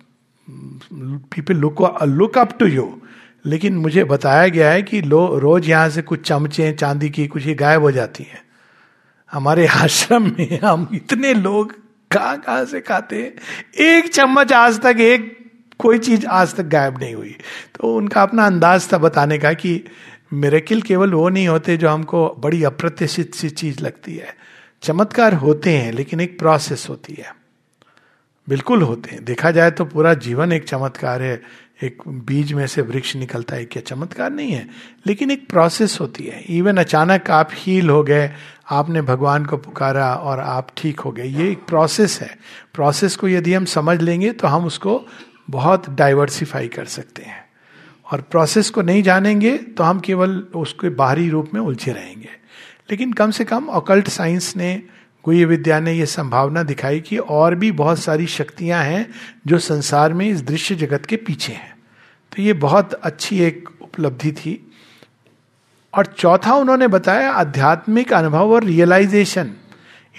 [1.35, 3.03] people look look up to you.
[3.47, 7.45] लेकिन मुझे बताया गया है कि लो, रोज यहाँ से कुछ चमचे, चांदी की कुछ
[7.45, 8.45] ही गायब हो जाती हैं।
[9.33, 11.82] हमारे आश्रम में हम इतने लोग
[12.13, 13.35] कहाँ कहाँ से खाते हैं?
[13.87, 15.39] एक चम्मच आज तक, एक
[15.79, 17.37] कोई चीज़ आज तक गायब नहीं हुई।
[17.81, 19.85] तो उनका अपना अंदाज था बताने का कि
[20.33, 24.37] मेरेकिल केवल वो नहीं होते जो हमको बड़ी अप्रत्याशित सी चीज़ लगती है।
[24.83, 27.42] चमत्कार होते हैं, लेकिन एक प्रोसेस होती है।
[28.49, 31.43] बिल्कुल होते हैं। देखा जाए तो पूरा जीवन एक चमत्कार है।
[31.83, 34.69] एक बीज में से वृक्ष निकलता है, क्या चमत्कार नहीं है।
[35.07, 38.33] लेकिन एक प्रोसेस होती है। इवन अचानक आप हील हो गए,
[38.71, 42.39] आपने भगवान को पुकारा और आप ठीक हो गए। ये एक प्रोसेस है।
[42.75, 45.07] प्रोसेस को यदि हम समझ लेंगे तो हम उसको
[45.51, 47.45] बहुत डाइवर्सिफाई कर सकते हैं।
[48.13, 52.29] और प्रोसेस को नहीं जानेंगे तो हम केवल उसके बाहरी रूप में उलझे रहेंगे।
[52.91, 54.83] लेकिन कम से कम ऑकल्ट साइंस ने
[55.25, 59.11] गुह्य विद्या ने यह संभावना दिखाई कि और भी बहुत सारी शक्तियाँ हैं
[59.47, 61.77] जो संसार में इस दृश्य जगत के पीछे हैं।
[62.37, 64.73] तो ये बहुत अच्छी एक उपलब्धि थी।
[65.95, 69.53] और चौथा उन्होंने बताया, आध्यात्मिक अनुभव और रियलाइजेशन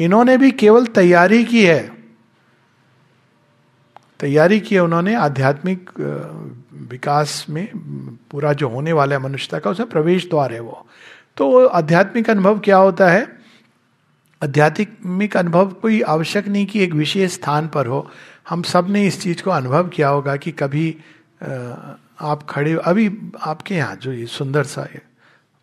[0.01, 1.91] इन्होंने भी केवल तैयारी की है।
[4.19, 5.89] तैयारी की है उन्होंने, आध्यात्मिक
[6.91, 7.67] विकास में
[8.31, 10.87] पूरा जो होने वाला है मनुष्यता का, उसमें प्रवेश द्वार है वो।
[11.37, 13.42] तो आध्यात्मिक अनुभव क्या होता है?
[14.43, 18.07] आध्यात्मिक अनुभव कोई आवश्यक नहीं कि एक विशेष स्थान पर हो।
[18.49, 20.89] हम सबने इस चीज़ को अनुभव किया होगा कि कभी
[21.41, 23.09] आप खड़े अभी
[23.41, 25.01] आपके यहाँ जो ये सुंदर सा ये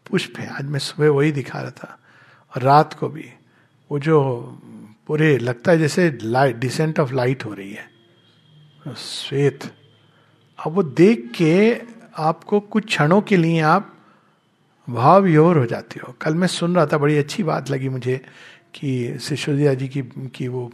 [0.07, 1.99] पुष्प है, आज मैं सुबह वही दिखा रहा था,
[2.53, 3.29] और रात को भी,
[3.91, 4.19] वो जो
[5.07, 7.89] पूरे लगता है जैसे लाइट डिसेंट ऑफ़ लाइट हो रही है,
[8.97, 9.65] श्वेत।
[10.59, 11.81] अब वो देख के
[12.19, 13.95] आपको कुछ क्षणों के लिए आप
[14.89, 18.21] भाव योर हो जाते हो। कल मैं सुन रहा था, बड़ी अच्छी बात लगी मुझे
[18.75, 20.03] कि सिशोदिया जी की
[20.35, 20.73] की वो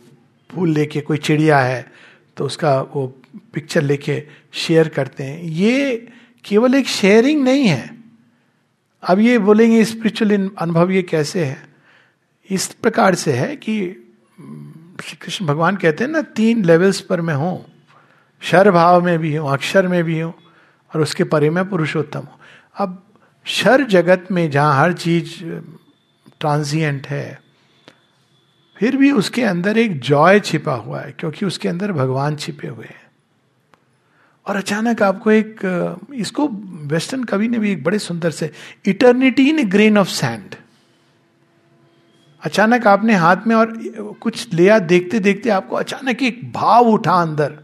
[0.51, 1.93] फूल लेके कोई चिड़िया है
[2.37, 6.09] तो उसका वो पिक्चर लेके शेयर करते हैं। ये
[6.45, 7.97] केवल एक शेयरिंग नहीं है।
[9.03, 11.69] अब ये बोलेंगे स्पिरिचुअल अनुभव ये कैसे है?
[12.51, 13.91] इस प्रकार से है कि,
[15.05, 17.65] श्री कृष्ण भगवान कहते हैं ना, तीन लेवल्स पर मैं हूँ।
[18.41, 20.35] शर भाव में भी हूँ, अक्षर में भी हूँ,
[20.95, 22.39] और उसके परे में पुरुषोत्तम हूँ।
[22.77, 23.03] अब
[23.45, 25.45] शर जगत में जहाँ हर चीज़
[26.41, 27.46] ट्रांजिएंट है
[28.77, 32.85] फिर भी उसके अंदर एक जॉय छिपा हुआ है, क्योंकि उसके अंदर भगवान छिपे हुए
[32.85, 33.05] हैं।
[34.47, 35.61] और अचानक आपको एक,
[36.15, 36.49] इसको
[36.87, 38.51] वेस्टर्न कवि ने भी एक बड़े सुंदर से,
[38.87, 40.55] eternity in grain of sand.
[42.43, 43.73] अचानक आपने हाथ में और
[44.21, 47.55] कुछ लिया, देखते देखते आपको अचानक एक भाव उठा अंदर।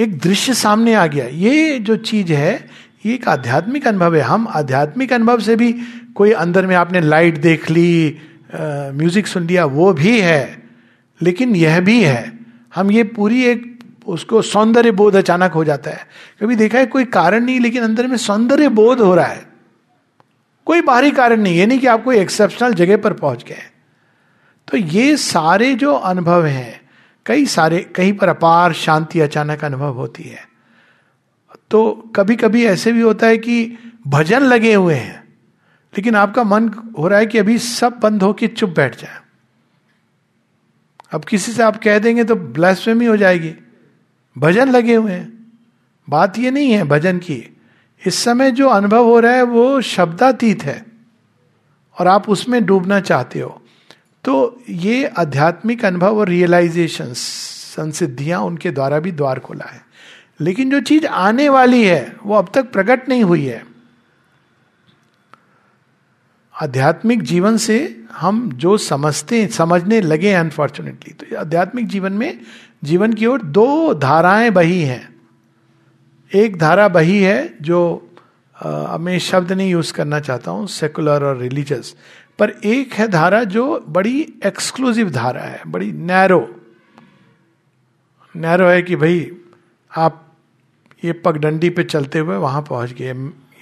[0.00, 2.68] एक दृश्य सामने आ गया। ये जो चीज़ है,
[3.06, 5.72] ये एक आध्यात्मिक अनुभव है। हम आध्यात्मिक अनुभव से भी
[6.14, 8.18] कोई अंदर में आपने लाइट देख ली
[8.92, 10.62] म्यूज़िक सुन लिया, वो भी है,
[11.22, 12.38] लेकिन यह भी है।
[12.74, 16.06] हम ये पूरी एक, उसको सौंदर्य बोध अचानक हो जाता है।
[16.40, 19.46] कभी देखा है, कोई कारण नहीं, लेकिन अंदर में सौंदर्य बोध हो रहा है।
[20.66, 23.62] कोई बाहरी कारण नहीं, ये नहीं कि आप कोई एक्सेप्शनल जगह पर पहुँच गए।
[24.68, 26.80] तो ये सारे जो अनुभव हैं,
[27.26, 30.48] कई सारे, कहीं पर अपार शांति अचानक अनुभव होती है।
[31.70, 35.19] तो कभी कभी ऐसे भी होता है कि भजन लगे हुए हैं।
[35.98, 39.20] लेकिन आपका मन हो रहा है कि अभी सब बंद होके चुप बैठ जाए।
[41.12, 43.54] अब किसी से आप कह देंगे तो ब्लैस्फेमी हो जाएगी।
[44.38, 45.52] भजन लगे हुए हैं।
[46.10, 47.56] बात ये नहीं है भजन की।
[48.06, 50.86] इस समय जो अनुभव हो रहा है वो शब्दातीत है
[51.98, 53.62] और आप उसमें डूबना चाहते हो।
[54.24, 59.80] तो ये आध्यात्मिक अनुभव और रियलाइजेशन संसिद्धियाँ उनके द्वारा भी द्वार खोला है।
[60.40, 63.69] लेकिन जो चीज़ आने वाली है, वो अब तक प्रकट नहीं हुई है।
[66.60, 67.78] आध्यात्मिक जीवन से
[68.12, 72.40] हम जो समझते, समझने लगे अनफॉर्चुनेटली तो आध्यात्मिक जीवन में
[72.84, 75.08] जीवन की ओर दो धाराएँ बही हैं।
[76.30, 77.80] एक धारा बही है जो
[78.56, 81.94] अब मैं शब्द नहीं यूज़ करना चाहता हूँ सेकुलर और रिलीजियस
[82.38, 86.40] पर एक है धारा जो बड़ी एक्सक्लूसिव धारा है, बड़ी नैरो
[88.34, 89.30] नैरो है कि भाई,
[89.92, 90.26] आप
[91.04, 93.14] ये पगडंडी पे चलते हुए वहाँ पहुँच गए,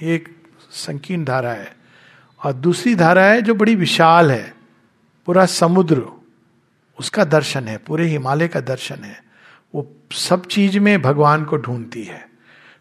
[0.02, 0.28] एक
[0.70, 1.77] संकीर्ण धारा है।
[2.44, 4.54] और दूसरी धारा है जो बड़ी विशाल है,
[5.26, 6.06] पूरा समुद्र,
[6.98, 9.24] उसका दर्शन है, पूरे हिमालय का दर्शन है।
[9.74, 12.28] वो सब चीज़ में भगवान को ढूंढती है।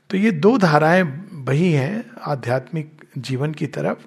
[0.10, 3.98] तो ये दो धाराएँ बही हैं, आध्यात्मिक जीवन की तरफ़,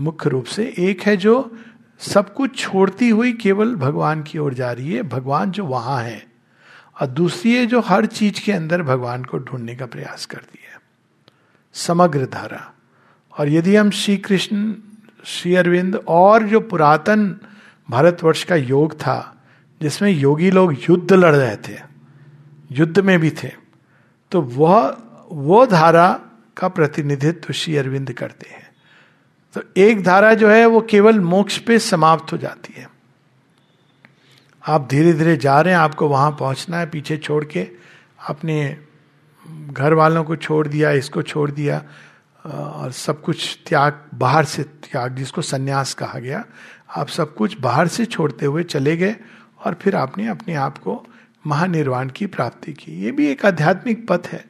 [0.00, 1.58] मुख्य रूप से। एक है जो
[1.98, 6.26] सब कुछ छोड़ती हुई केवल भगवान की ओर जा रही है, भगवान जो वहाँ है।
[7.00, 10.80] और दूसरी है जो हर चीज़ के अंदर भगवान को ढूँढने का प्रयास करती है।
[11.72, 12.72] समग्र धारा।
[13.36, 14.74] और यदि हम श्री कृष्ण
[15.24, 17.28] श्री अरविंद और जो पुरातन
[17.88, 19.36] भारतवर्ष का योग था,
[19.80, 21.78] जिसमें योगी लोग युद्ध लड़ रहे थे,
[22.72, 23.50] युद्ध में भी थे
[24.32, 24.96] तो वह,
[25.32, 26.20] वो धारा
[26.56, 28.66] का प्रतिनिधित्व श्री अरविंद करते हैं।
[29.54, 32.88] तो एक धारा जो है, वो केवल मोक्ष पे समाप्त हो जाती है।
[34.66, 37.68] आप धीरे धीरे जा रहे हैं, आपको वहाँ पहुँचना है, पीछे छोड़ के,
[38.28, 38.76] अपने
[39.72, 41.82] घर वालों को छोड़ दिया, इसको छोड़ दिया
[42.46, 46.44] और सब कुछ त्याग, बाहर से त्याग, जिसको सन्यास कहा गया,
[46.96, 49.16] आप सब कुछ बाहर से छोड़ते हुए चले गए
[49.64, 51.06] और फिर आपने अपने आप को
[51.46, 54.44] महानिर्वाण की प्राप्ति की। ये भी एक आध्यात्मिक पथ है।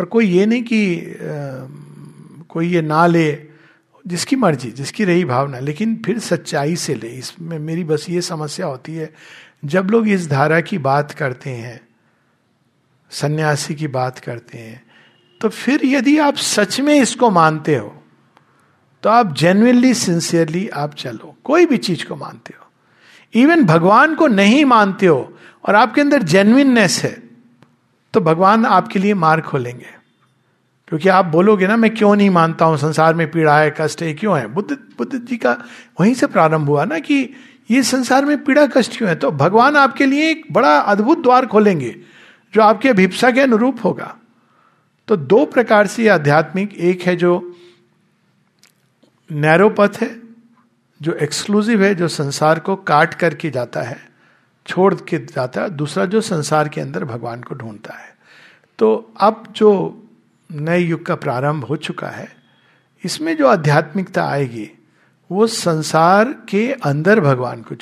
[0.00, 1.14] और कोई ये नहीं कि
[2.48, 3.46] कोई ये ना ले,
[4.06, 8.66] जिसकी मर्ज़ी, जिसकी रही भावना, लेकिन फिर सच्चाई से ले। इसमें मेरी बस ये समस्या
[8.66, 9.14] होती है,
[9.64, 11.80] जब लोग इस धारा की बात करते हैं,
[13.10, 14.91] सन्यासी की बात करते हैं
[15.42, 18.02] तो फिर यदि आप सच में इसको मानते हो
[19.02, 22.66] तो आप जेन्यनली सिंसियरली आप चलो। कोई भी चीज़ को मानते हो।
[23.34, 27.22] इवन भगवान को नहीं मानते हो और आपके अंदर जेन्यननेस है
[28.14, 29.90] तो भगवान आपके लिए मार्ग खोलेंगे।
[30.88, 32.76] क्योंकि आप बोलोगे ना, मैं क्यों नहीं मानता हूँ?
[32.76, 34.46] संसार में पीड़ा है, कष्ट है, क्यों है?
[34.46, 35.56] बुद्ध बुद्ध जी का
[36.00, 37.34] वहीं से प्रारंभ हुआ ना कि
[37.70, 39.16] ये संसार में पीड़ा, कष्ट क्यों है?
[39.16, 41.96] तो भगवान आपके लिए एक बड़ा अद्भुत द्वार खोलेंगे,
[42.54, 44.16] जो आपके अभिप्सा के अनुरूप होगा।
[45.12, 47.54] तो दो प्रकार से आध्यात्मिक, एक है जो
[49.32, 50.22] नैरो पथ है,
[51.02, 54.08] जो एक्सक्लूसिव है, जो संसार को काट करके जाता है,
[54.66, 58.16] छोड़ के जाता है दूसरा जो संसार के अंदर भगवान को ढूंढता है।
[58.78, 60.02] तो अब जो
[60.52, 62.36] नए युग का प्रारंभ हो चुका है,
[63.04, 64.70] इसमें जो आध्यात्मिकता आएगी,
[65.30, 67.74] वो संसार के अंदर भगवान को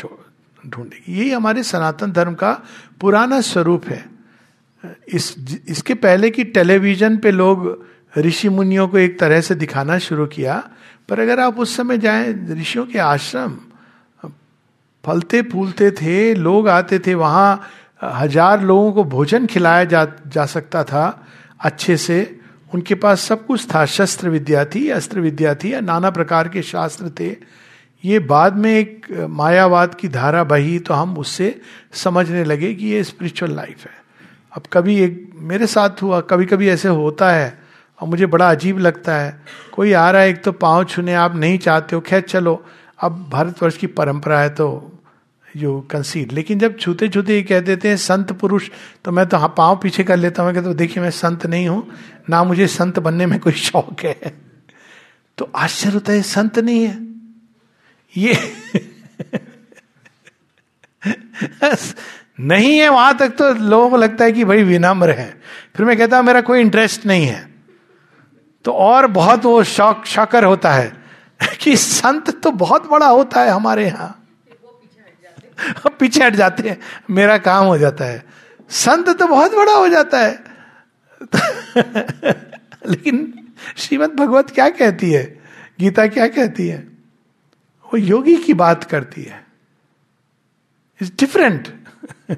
[0.67, 2.63] ढूंढेगी। यही हमारे सनातन धर्म का
[3.01, 4.20] पुराना स्वरूप है।
[5.09, 5.35] इस,
[5.69, 7.87] इसके पहले कि टेलीविज़न पे लोग
[8.19, 10.57] ऋषि मुनियों को एक तरह से दिखाना शुरू किया,
[11.09, 13.59] पर अगर आप उस समय जाएँ, ऋषियों के आश्रम,
[15.05, 17.71] फलते फूलते थे, लोग आते थे, वहाँ
[18.03, 21.05] हज़ार लोगों को भोजन खिलाया जा जा सकता था
[21.61, 22.41] अच्छे से,
[22.73, 26.63] उनके पास सब कुछ था, शस्त्र विद्या थी, अस्त्र विद्या थी, या नाना प्रकार के
[26.63, 27.37] शास्त्र थे।
[28.05, 31.61] ये बाद में एक मायावाद की धारा बही तो हम उससे
[31.95, 34.00] समझने लगे कि ये स्पिरिचुअल लाइफ है।
[34.53, 37.59] अब कभी एक, मेरे साथ हुआ कभी कभी ऐसे होता है,
[38.01, 39.41] और मुझे बड़ा अजीब लगता है।
[39.73, 42.63] कोई आ रहा है, एक तो पाँव छूने, आप नहीं चाहते हो, खैर चलो,
[42.99, 44.67] अब भारतवर्ष की परंपरा है तो
[45.49, 48.69] यू कंसीड लेकिन जब छूते छूते ये कह देते हैं संत पुरुष
[49.05, 51.69] तो मैं तो हाँ पाँव पीछे कर लेता हूँ कहता तो देखिए, मैं संत नहीं
[51.69, 51.87] हूँ,
[52.31, 54.33] ना मुझे संत बनने में कोई शौक है।
[55.39, 56.99] तो आश्चर्य होता है संत नहीं है।
[58.15, 58.35] ये
[62.41, 65.41] नहीं है, वहाँ तक तो लोगों को लगता है कि भाई विनम्र है।
[65.77, 67.55] फिर मैं कहता हूँ, मेरा कोई इंटरेस्ट नहीं है।
[68.65, 70.93] तो और बहुत वो शौक, शौकर होता है
[71.61, 74.17] कि संत तो बहुत बड़ा होता है हमारे यहाँ।
[75.99, 78.25] पीछे हट जाते हैं, मेरा काम हो जाता है।
[78.71, 80.45] संत तो बहुत बड़ा हो जाता है।
[82.87, 85.41] लेकिन श्रीमद भगवत क्या कहती है?
[85.81, 86.79] गीता क्या कहती है?
[87.87, 89.47] वो योगी की बात करती है।
[91.03, 91.80] इट्स डिफरेंट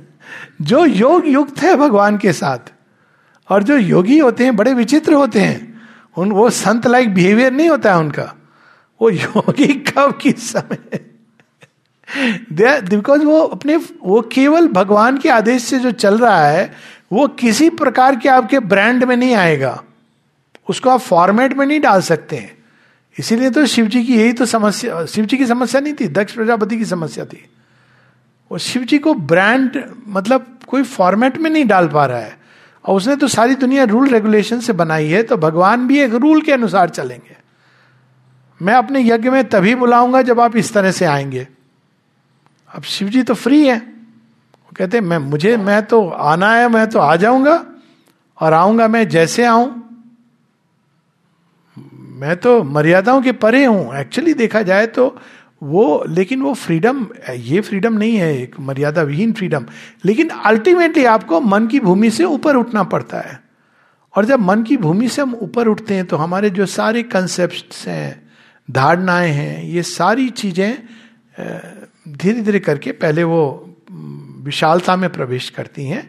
[0.62, 2.58] जो योग युक्त है भगवान के साथ,
[3.48, 5.82] और जो योगी होते हैं, बड़े विचित्र होते हैं,
[6.16, 8.34] उन, वो संत लाइक बिहेवियर नहीं होता है उनका।
[9.02, 11.00] वो योगी कब, किस समय?
[12.52, 16.72] बिकॉज़ वो अपने, वो केवल भगवान के आदेश से जो चल रहा है,
[17.12, 19.82] वो किसी प्रकार के आपके ब्रांड में नहीं आएगा।
[20.70, 22.58] उसको आप फॉर्मेट में नहीं डाल सकते हैं।
[23.18, 26.32] इसीलिए तो शिव जी की यही तो समस्या, शिव जी की समस्या नहीं थी, दक्ष
[26.32, 27.44] प्रजापति की समस्या थी।
[28.52, 29.76] वो शिव जी को ब्रांड
[30.08, 32.36] मतलब कोई फॉर्मेट में नहीं डाल पा रहा है।
[32.84, 36.42] और उसने तो सारी दुनिया रूल रेगुलेशन से बनाई है तो भगवान भी एक रूल
[36.42, 37.36] के अनुसार चलेंगे।
[38.60, 41.48] मैं अपने यज्ञ में तभी बुलाऊँगा जब आप इस तरह से आएँगे।
[42.74, 46.86] अब शिव जी तो फ्री है। वो कहते मैं, मुझे, मैं तो आना है, मैं
[46.90, 47.66] तो आ जाऊँगा
[48.40, 49.78] और आऊँगा मैं जैसे आऊँ।
[52.12, 55.16] मैं तो मर्यादाओं के परे हूँ। एक्चुअली देखा जाए तो
[55.62, 59.66] वो, लेकिन वो फ्रीडम ये फ्रीडम नहीं है, एक मर्यादा विहीन फ्रीडम
[60.04, 63.40] लेकिन अल्टीमेटली आपको मन की भूमि से ऊपर उठना पड़ता है।
[64.14, 67.86] और जब मन की भूमि से हम ऊपर उठते हैं तो हमारे जो सारे कंसेप्ट
[67.86, 68.30] हैं,
[68.68, 70.82] धारणाएँ हैं, ये सारी चीज़ें
[72.08, 73.42] धीरे धीरे करके पहले वो
[74.44, 76.02] विशालता में प्रवेश करती हैं।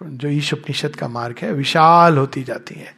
[0.00, 2.94] जो ईश उपनिषद का मार्ग है, विशाल होती जाती हैं।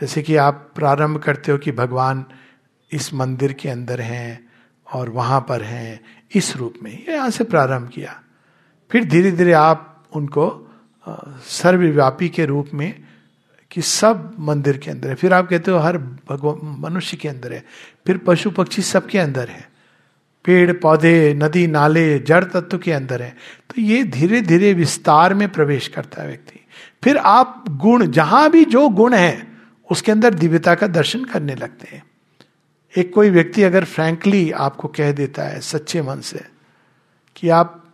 [0.00, 2.24] जैसे कि आप प्रारंभ करते हो कि भगवान
[2.92, 4.53] इस मंदिर के अंदर हैं
[4.92, 6.00] और वहाँ पर हैं,
[6.34, 8.22] इस रूप में। यहाँ से प्रारंभ किया।
[8.90, 10.60] फिर धीरे धीरे आप उनको
[11.42, 13.04] सर्वव्यापी के रूप में
[13.70, 17.52] कि सब मंदिर के अंदर है। फिर आप कहते हो हर भगवान, मनुष्य के अंदर
[17.52, 17.64] है।
[18.06, 19.70] फिर पशु पक्षी सबके अंदर है।
[20.44, 23.36] पेड़, पौधे, नदी, नाले, जड़ तत्व के अंदर है।
[23.70, 26.66] तो ये धीरे धीरे विस्तार में प्रवेश करता है व्यक्ति।
[27.04, 29.46] फिर आप गुण, जहाँ भी जो गुण है,
[29.90, 32.02] उसके अंदर दिव्यता का दर्शन करने लगते हैं।
[32.96, 36.44] एक कोई व्यक्ति अगर फ्रैंकली आपको कह देता है, सच्चे मन से,
[37.36, 37.92] कि आप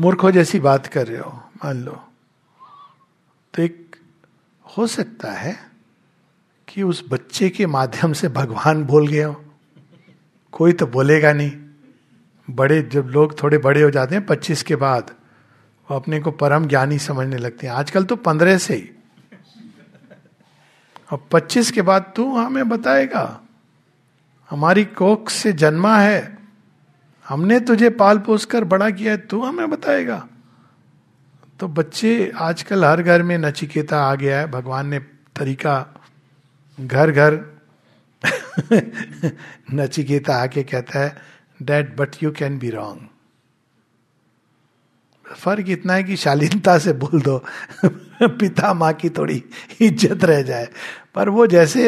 [0.00, 2.08] मूर्खों जैसी बात कर रहे हो, मान लो
[3.54, 3.96] तो एक
[4.78, 5.70] हो सकता है
[6.68, 9.44] कि उस बच्चे के माध्यम से भगवान बोल गए हो।
[10.52, 11.52] कोई तो बोलेगा नहीं।
[12.50, 15.14] बड़े, जब लोग थोड़े बड़े हो जाते हैं, पच्चीस के बाद,
[15.90, 18.90] वो अपने को परम ज्ञानी समझने लगते हैं। आजकल तो पंद्रह से ही।
[21.12, 23.40] और पच्चीस के बाद तू हमें बताएगा।
[24.50, 26.38] हमारी कोख से जन्मा है।
[27.28, 30.28] हमने तुझे पाल पोस कर बड़ा किया है, तू हमें बताएगा।
[31.60, 34.98] तो बच्चे, आजकल हर घर में नचिकेता आ गया है। भगवान ने
[35.36, 35.86] तरीका
[36.80, 37.54] घर घर
[39.74, 41.16] नचिकेता आके कहता है
[41.62, 43.08] that but you can be wrong
[45.26, 47.44] फ़र्क इतना है कि शालीनता से बोल दो।
[48.22, 49.42] पिता माँ की थोड़ी
[49.80, 50.68] इज़्ज़त रह जाए।
[51.14, 51.84] पर वो जैसे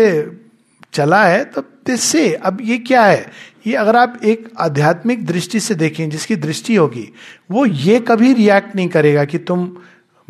[0.92, 3.30] चला है तो इससे अब ये क्या है?
[3.66, 7.12] ये अगर आप एक आध्यात्मिक दृष्टि से देखें, जिसकी दृष्टि होगी,
[7.50, 9.76] वो ये कभी रिएक्ट नहीं करेगा कि तुम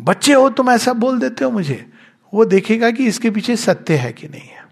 [0.01, 1.85] बच्चे हो, तुम ऐसा बोल देते हो मुझे।
[2.33, 4.65] वो देखेगा कि इसके पीछे सत्य है कि नहीं है।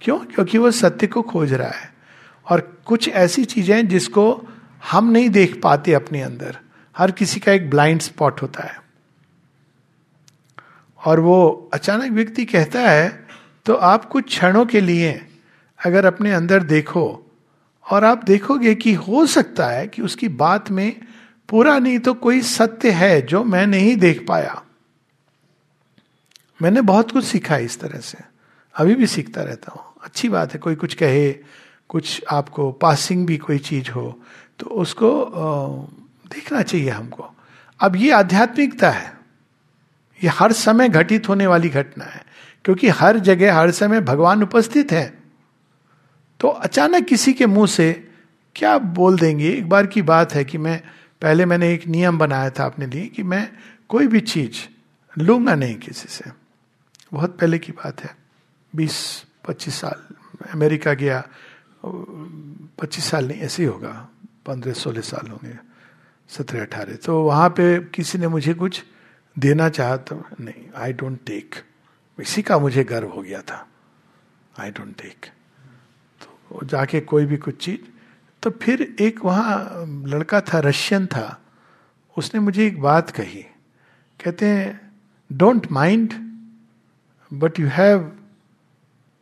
[0.00, 0.18] क्यों?
[0.18, 1.94] क्योंकि वो सत्य को खोज रहा है।
[2.50, 4.48] और कुछ ऐसी चीज़ें हैं जिसको
[4.90, 6.58] हम नहीं देख पाते अपने अंदर।
[6.98, 8.82] हर किसी का एक ब्लाइंड स्पॉट होता है।
[11.06, 13.26] और वो अचानक व्यक्ति कहता है
[13.66, 15.26] तो आप कुछ क्षणों के लिए
[15.80, 17.26] अगर अपने अंदर देखो,
[17.86, 21.00] और आप देखोगे कि हो सकता है कि उसकी बात में
[21.48, 24.62] पूरा नहीं तो कोई सत्य है जो मैं नहीं देख पाया।
[26.60, 28.18] मैंने बहुत कुछ सीखा है इस तरह से।
[28.74, 31.32] अभी भी सीखता रहता हूँ। अच्छी बात है, कोई कुछ कहे,
[31.90, 34.20] कुछ आपको पासिंग भी कोई चीज़ हो
[34.58, 35.10] तो उसको
[36.26, 37.30] देखना चाहिए हमको।
[37.80, 39.12] अब ये आध्यात्मिकता है।
[40.20, 42.24] ये हर समय घटित होने वाली घटना है,
[42.64, 45.19] क्योंकि हर जगह, हर समय भगवान उपस्थित है।
[46.40, 48.08] तो अचानक किसी के मुँह से
[48.56, 49.50] क्या बोल देंगे?
[49.50, 50.82] एक बार की बात है कि मैं,
[51.22, 53.52] पहले मैंने एक नियम बनाया था अपने लिए कि मैं
[53.88, 54.68] कोई भी चीज़
[55.18, 56.30] लूँगा नहीं किसी से।
[57.12, 58.16] बहुत पहले की बात है।
[58.76, 60.14] बीस, पच्चीस साल,
[60.50, 61.28] अमेरिका गया।
[62.80, 64.08] पच्चीस साल नहीं, ऐसे ही होगा।
[64.46, 65.56] पंद्रह, सोलह साल होंगे।
[66.28, 68.82] सत्रह, अठारह। तो वहाँ पे किसी ने मुझे कुछ
[69.38, 71.54] देना चाहा तो नहीं आई डोंट टेक
[72.20, 73.66] इसी का मुझे गर्व हो गया था।
[74.60, 75.26] आई डोंट टेक
[76.64, 77.80] जाके कोई भी कुछ चीज़।
[78.42, 79.70] तो फिर एक वहाँ
[80.06, 81.42] लड़का था, रशियन था।
[82.18, 83.42] उसने मुझे एक बात कही।
[84.24, 84.92] कहते हैं
[85.32, 86.14] don't mind
[87.32, 88.12] but you have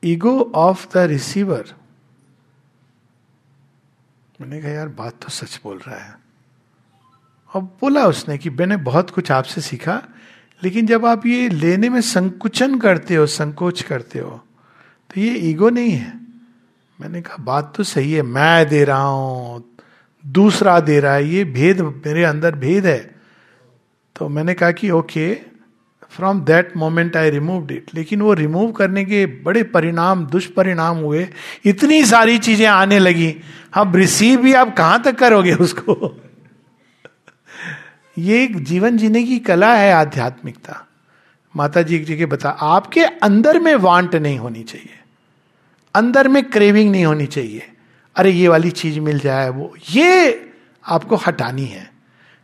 [0.05, 1.75] ego of the receiver
[4.41, 6.19] मैंने कहा, यार, बात तो सच बोल रहा है।
[7.55, 10.03] अब बोला उसने कि, मैंने बहुत कुछ आपसे सीखा,
[10.63, 14.45] लेकिन जब आप ये लेने में संकुचन करते हो, संकोच करते हो
[15.11, 16.28] तो ये ईगो नहीं है।
[17.01, 19.77] मैंने कहा, बात तो सही है, मैं दे रहा हूँ,
[20.27, 23.15] दूसरा दे रहा है, ये भेद मेरे अंदर भेद है।
[24.17, 25.35] तो मैंने कहा कि okay
[26.11, 31.29] from that moment I remove it लेकिन वो रिमूव करने के बड़े परिणाम, दुष्परिणाम हुए।
[31.65, 33.37] इतनी सारी चीज़ें आने लगी।
[33.73, 36.21] अब रिसीव भी आप कहाँ तक करोगे उसको?
[38.19, 40.87] ये एक जीवन जीने की कला है आध्यात्मिकता।
[41.57, 44.95] माता जी एक जगह बता, आपके अंदर में वांट नहीं होनी चाहिए।
[45.99, 47.73] अंदर में क्रेविंग नहीं होनी चाहिए।
[48.17, 50.45] अरे, ये वाली चीज़ मिल जाए, वो, ये
[50.87, 51.85] आपको हटानी है।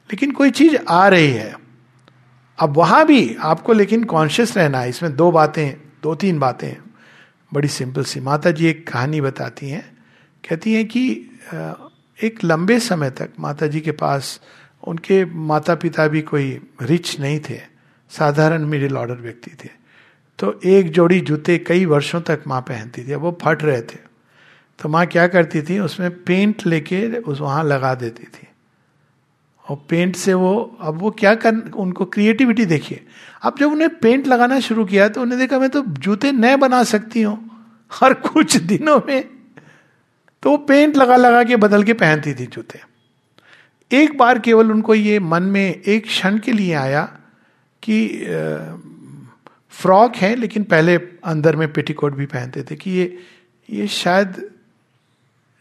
[0.05, 1.59] लेकिन कोई चीज़ आ रही है।
[2.59, 6.75] अब वहाँ भी आपको लेकिन कॉन्शियस रहना है। इसमें दो बातें, दो तीन बातें।
[7.55, 9.99] बड़ी सिंपल सी। माता जी एक कहानी बताती हैं।
[10.51, 11.27] कहती हैं कि
[12.23, 14.41] एक लंबे समय तक माता जी के पास
[14.87, 17.61] उनके माता पिता भी कोई रिच नहीं थे।
[18.11, 19.84] साधारण मिडिल ऑर्डर व्यक्ति थे।
[20.39, 23.99] तो एक जोड़ी जूते कई वर्षों तक माँ पहनती थी। वो फट रहे थे।
[24.79, 28.49] तो माँ क्या करती थी, उसमें पेंट लेके उस वहाँ लगा देती थी।
[29.65, 33.07] और पेंट से वो, अब वो क्या कर, उनको क्रिएटिविटी देखिए।
[33.43, 36.83] अब जब उन्हें पेंट लगाना शुरू किया तो उन्हें देखा, मैं तो जूते नए बना
[36.85, 37.39] सकती हूँ,
[37.91, 39.29] हर कुछ दिनों में।
[40.43, 42.81] तो वो पेंट लगा लगा के बदल के पहनती थी जूते।
[43.91, 47.03] एक बार केवल उनको ये मन में एक क्षण के लिए आया
[47.83, 48.27] कि
[49.75, 53.19] फ्रॉक है, लेकिन पहले अंदर में पेटीकोट भी पहनते थे कि ये
[53.69, 54.43] ये शायद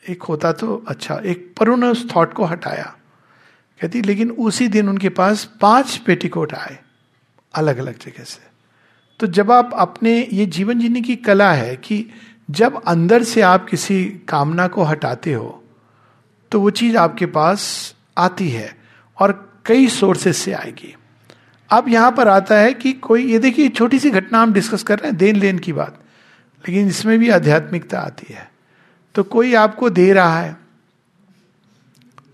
[0.04, 2.96] एक होता तो अच्छा एक पर उन्होंने उस थॉट को हटाया।
[3.80, 6.78] कहती, लेकिन उसी दिन उनके पास पाँच पेटीकोट आए
[7.54, 8.42] अलग अलग जगह से।
[9.20, 12.06] तो जब आप अपने, ये जीवन जीने की कला है कि
[12.50, 15.64] जब अंदर से आप किसी कामना को हटाते हो
[16.52, 17.64] तो वो चीज़ आपके पास
[18.18, 18.76] आती है
[19.18, 19.32] और
[19.66, 20.96] कई सोर्सेस से आएगी।
[21.74, 25.00] अब यहाँ पर आता है कि कोई, ये देखिए, छोटी सी घटना हम डिस्कस कर
[25.00, 26.00] रहे हैं देन लेन की बात।
[26.70, 28.52] लेकिन इसमें भी आध्यात्मिकता आती है।
[29.16, 30.58] तो कोई आपको दे रहा है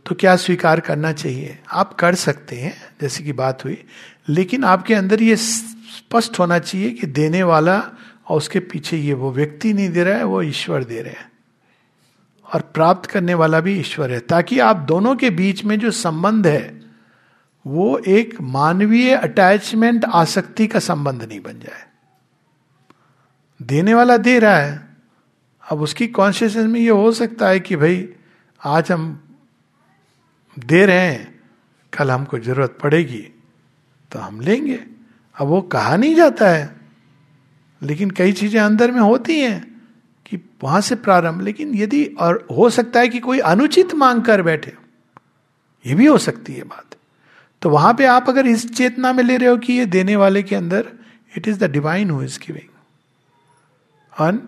[0.05, 1.57] तो क्या स्वीकार करना चाहिए?
[1.71, 3.83] आप कर सकते हैं, जैसे कि बात हुई,
[4.29, 7.79] लेकिन आपके अंदर ये स्पष्ट होना चाहिए कि देने वाला
[8.27, 11.31] और उसके पीछे ये वो व्यक्ति नहीं दे रहा है, वो ईश्वर दे रहे हैं।
[12.53, 16.47] और प्राप्त करने वाला भी ईश्वर है, ताकि आप दोनों के बीच में जो संबंध
[16.47, 16.78] है
[17.69, 21.83] वो एक मानवीय अटैचमेंट आसक्ति का संबंध नहीं बन जाए।
[23.59, 24.87] देने वाला दे रहा है,
[25.63, 28.07] अब उसकी कॉन्शियसनेस में ये हो सकता है कि भाई,
[28.61, 29.19] आज हम
[30.57, 31.41] दे रहे हैं,
[31.93, 33.21] कल हमको ज़रूरत पड़ेगी
[34.11, 34.79] तो हम लेंगे।
[35.37, 36.75] अब वो कहा नहीं जाता है,
[37.81, 39.61] लेकिन कई चीज़ें अंदर में होती हैं
[40.25, 44.41] कि वहाँ से प्रारंभ, लेकिन यदि और हो सकता है कि कोई अनुचित मांग कर
[44.41, 44.73] बैठे,
[45.85, 46.88] ये भी हो सकती है बात।
[47.61, 50.43] तो वहाँ पे आप अगर इस चेतना में ले रहे हो कि ये देने वाले
[50.43, 50.85] के अंदर
[51.37, 52.69] it is the divine who is giving
[54.13, 54.41] और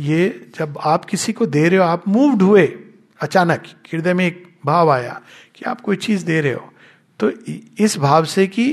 [0.00, 2.66] ये जब आप किसी को दे रहे हो, आप मूव्ड हुए,
[3.20, 5.20] अचानक, हृदय में एक भाव आया
[5.56, 6.70] कि आप कोई चीज़ दे रहे हो
[7.20, 7.30] तो
[7.78, 8.64] इस भाव से कि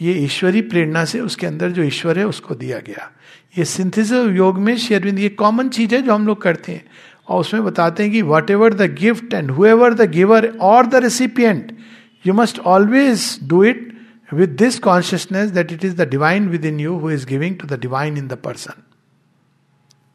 [0.00, 3.10] ये ईश्वरी प्रेरणा से उसके अंदर जो ईश्वर है, उसको दिया गया।
[3.58, 6.84] ये सिंथिस योग में शेयरविंद ये कॉमन चीज़ है जो हम लोग करते हैं।
[7.28, 11.76] और उसमें बताते हैं कि whatever the gift and however the giver और the recipient
[12.26, 14.00] you must always do it
[14.32, 17.72] with this consciousness that it is the divine within you who is giving to the
[17.72, 18.82] divine in the person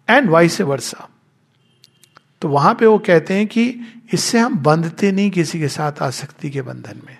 [0.09, 1.09] and vice versa
[2.41, 3.75] तो वहाँ पे वो कहते हैं कि
[4.13, 7.17] इससे हम बंधते नहीं किसी के साथ आसक्ति के बंधन में।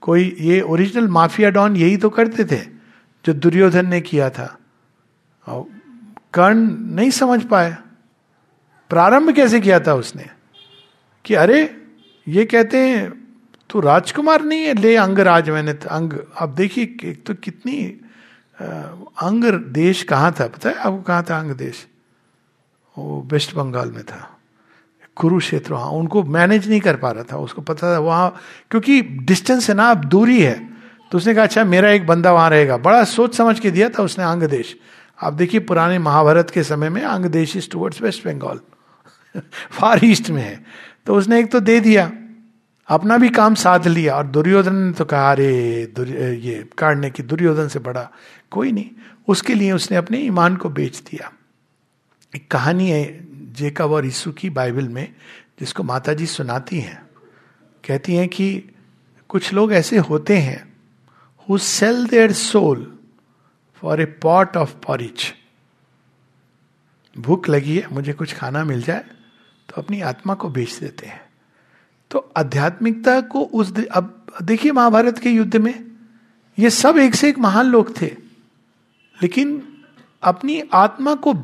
[0.00, 2.60] कोई ये ओरिजिनल माफिया डॉन यही तो करते थे,
[3.24, 4.58] जो दुर्योधन ने किया था।
[6.34, 7.76] कर्ण नहीं समझ पाए।
[8.90, 10.26] प्रारंभ कैसे किया था उसने?
[11.24, 11.85] कि अरे
[12.28, 13.26] ये कहते हैं,
[13.70, 14.74] तू राजकुमार नहीं है?
[14.74, 18.00] ले अंगराज मैंने अंग। अब देखिए, एक तो कितनी
[19.22, 20.46] अंग देश कहाँ था?
[20.46, 21.86] पता है आपको कहाँ था अंग देश?
[22.98, 24.38] वो वेस्ट बंगाल में था।
[25.16, 29.68] कुरुक्षेत्र वहाँ। उनको मैनेज नहीं कर पा रहा था। उसको पता था वहाँ, क्योंकि डिस्टेंस
[29.68, 30.70] है ना, अब दूरी है।
[31.12, 34.02] तो उसने कहा अच्छा मेरा एक बंदा वहाँ रहेगा। बड़ा सोच समझ के दिया था
[34.02, 34.76] उसने अंग देश।
[35.22, 38.60] आप देखिए, पुराने महाभारत के समय में अंग देश is towards West Bengal.
[39.70, 40.64] Far east में है।
[41.06, 42.10] तो उसने एक तो दे दिया,
[42.88, 45.80] अपना भी काम साध लिया और दुर्योधन ने तो कहा, अरे
[46.42, 48.10] ये काटने की दुर्योधन से बड़ा
[48.50, 48.90] कोई नहीं।
[49.28, 51.32] उसके लिए उसने अपने ईमान को बेच दिया।
[52.32, 53.04] एक कहानी है
[53.54, 55.14] जेकब और यीशु की बाइबल में,
[55.60, 57.02] जिसको माता जी सुनाती हैं।
[57.84, 58.62] कहती हैं कि
[59.30, 60.62] कुछ लोग ऐसे होते हैं
[61.48, 62.92] who sell their soul
[63.82, 65.32] for a pot of porridge
[67.16, 69.04] भूख लगी है, मुझे कुछ खाना मिल जाए?
[69.76, 71.20] अपनी आत्मा को बेच देते हैं।
[72.10, 75.86] तो आध्यात्मिकता को उस अब देखिए महाभारत के युद्ध में
[76.58, 78.16] ये सब एक से एक महान लोग थे।
[79.22, 79.68] लेकिन
[80.22, 81.34] अपनी आत्मा को,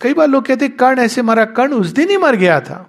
[0.00, 2.88] कई बार लोग कहते कर्ण ऐसे मरा, कर्ण उस दिन ही मर गया था।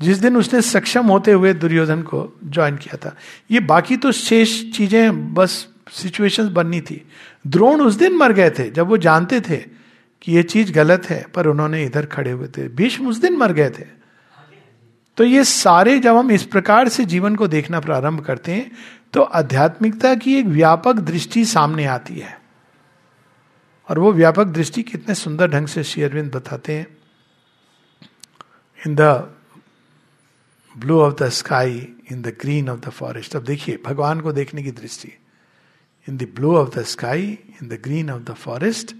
[0.00, 3.16] जिस दिन उसने सक्षम होते हुए दुर्योधन को ज्वाइन किया था।
[3.50, 7.08] ये बाकी तो शेष चीज़ें, बस सिचुएशंस बननी थी।
[7.46, 9.81] द्रोण उस दिन मर गए थे, जब वो जानते थे
[10.22, 13.52] कि ये चीज़ गलत है, पर उन्होंने इधर खड़े हुए थे। भीष्म उस दिन मर
[13.52, 13.86] गए थे।
[15.18, 18.70] तो ये सारे जब हम इस प्रकार से जीवन को देखना प्रारंभ करते हैं
[19.12, 22.40] तो आध्यात्मिकता की एक व्यापक दृष्टि सामने आती है।
[23.88, 26.86] और वो व्यापक दृष्टि कितने सुंदर ढंग से शेयरविंद बताते हैं।
[28.86, 29.00] In the
[30.74, 31.78] blue of the sky
[32.12, 35.12] in the green of the forest अब देखिए, भगवान को देखने की दृष्टि।
[36.08, 38.94] In the blue of the sky in the green of the forest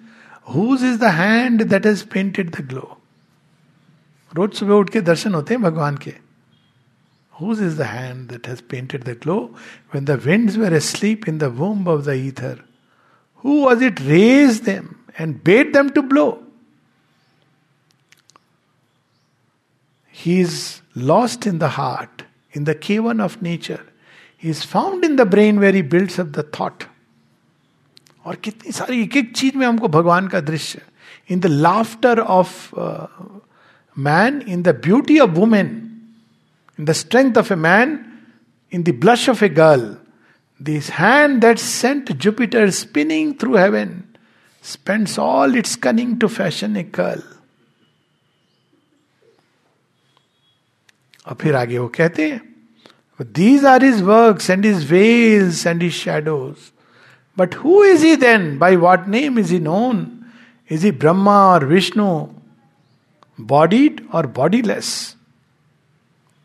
[0.46, 2.98] whose is the hand that has painted the glow
[4.32, 6.14] रोज सुबह उठ के दर्शन होते हैं भगवान के
[7.40, 9.38] whose is the hand that has painted the glow
[9.94, 12.62] when the winds were sleep in the womb of the ether
[13.44, 14.88] who was it raise them
[15.20, 16.30] and bade them to blow
[20.14, 23.84] He is lost in the heart, in the cavern of nature.
[24.36, 26.86] He is found in the brain where he builds up the thought.
[28.24, 30.80] और कितनी सारी एक एक चीज़ में हमको भगवान का दृश्य।
[31.30, 32.76] In the laughter of
[33.96, 35.66] man in the beauty of women
[36.78, 37.98] in the strength of a man
[38.72, 39.96] in the blush of a girl
[40.60, 44.02] this hand that sent Jupiter spinning through heaven
[44.64, 47.22] spends all its cunning to fashion a girl
[51.26, 52.40] और फिर आगे वो कहते हैं
[53.32, 56.71] these are his work and his ways and his shadows
[57.38, 60.06] but who is he then by what name is he known
[60.70, 62.26] is he Brahma और Vishnu
[63.40, 65.16] bodied और bodiless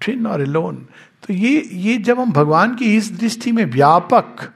[0.02, 0.88] ट्रिन और lone
[1.28, 4.54] तो ये ये जब हम भगवान की इस दृष्टि में व्यापक,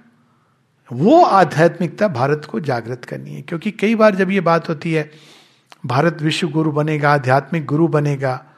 [0.93, 5.11] वो आध्यात्मिकता भारत को जागृत करनी है। क्योंकि कई बार जब ये बात होती है,
[5.85, 8.50] भारत विश्व गुरु बनेगा, आध्यात्मिक गुरु बनेगा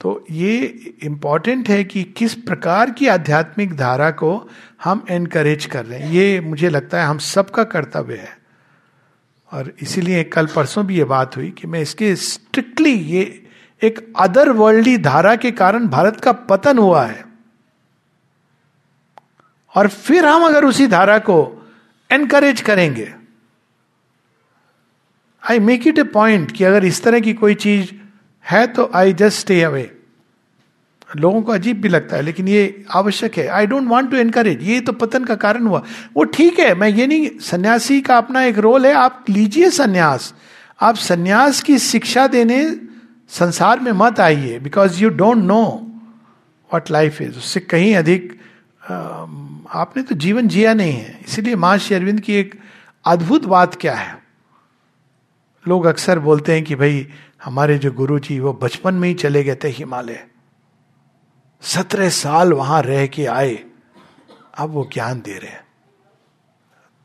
[0.00, 0.56] तो ये
[1.02, 4.48] इंपॉर्टेंट है कि किस प्रकार की आध्यात्मिक धारा को
[4.84, 8.38] हम एनकरेज कर रहे हैं। ये मुझे लगता है हम सबका कर्तव्य है।
[9.52, 13.46] और इसीलिए कल परसों भी ये बात हुई कि मैं इसके स्ट्रिक्टली ये
[13.82, 17.24] एक अदर वर्ल्डली धारा के कारण भारत का पतन हुआ है।
[19.74, 21.68] और फिर हम अगर उसी धारा को
[22.10, 23.14] एनकरेज करेंगे।
[25.50, 27.92] I make it a point कि अगर इस तरह की कोई चीज़
[28.44, 29.90] है तो आई जस्ट स्टे अवे
[31.16, 34.62] लोगों को अजीब भी लगता है, लेकिन ये आवश्यक है। I don't want to encourage
[34.62, 35.82] ये तो पतन का कारण हुआ।
[36.14, 40.32] वो ठीक है, मैं ये नहीं, सन्यासी का अपना एक रोल है। आप लीजिए सन्यास।
[40.80, 42.64] आप सन्यास की शिक्षा देने
[43.30, 45.62] संसार में मत आइए because you don't know
[46.70, 48.38] what life is उससे कहीं अधिक
[48.82, 52.54] आपने तो जीवन जिया नहीं है। इसीलिए माँ शेरविंद की एक
[53.04, 54.18] अद्भुत बात क्या है?
[55.64, 57.06] लोग अक्सर बोलते हैं कि भाई
[57.44, 60.26] हमारे जो गुरु जी वो बचपन में ही चले गए थे हिमालय।
[61.62, 63.64] सत्रह साल वहाँ रह के आए।
[64.58, 65.64] अब वो ज्ञान दे रहे हैं।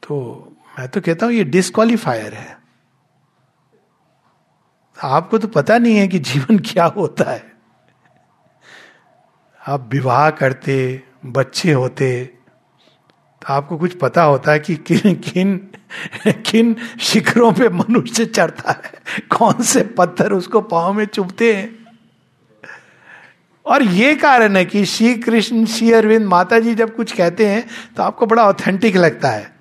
[0.03, 0.15] तो
[0.79, 2.57] मैं तो कहता हूँ, ये डिस्कालीफायर है।
[5.03, 7.53] आपको तो पता नहीं है कि जीवन क्या होता है।
[9.67, 12.25] आप विवाह करते, बच्चे होते
[13.41, 15.71] तो आपको कुछ पता होता है कि किन किन
[16.27, 18.91] किन शिखरों पे मनुष्य चढ़ता है?
[19.29, 21.73] कौन से पत्थर उसको पाँव में चुभते हैं?
[23.65, 27.65] और ये कारण है कि श्री कृष्ण श्री अरविंद माता जी जब कुछ कहते हैं
[27.97, 29.53] तो आपको बड़ा ऑथेंटिक लगता है।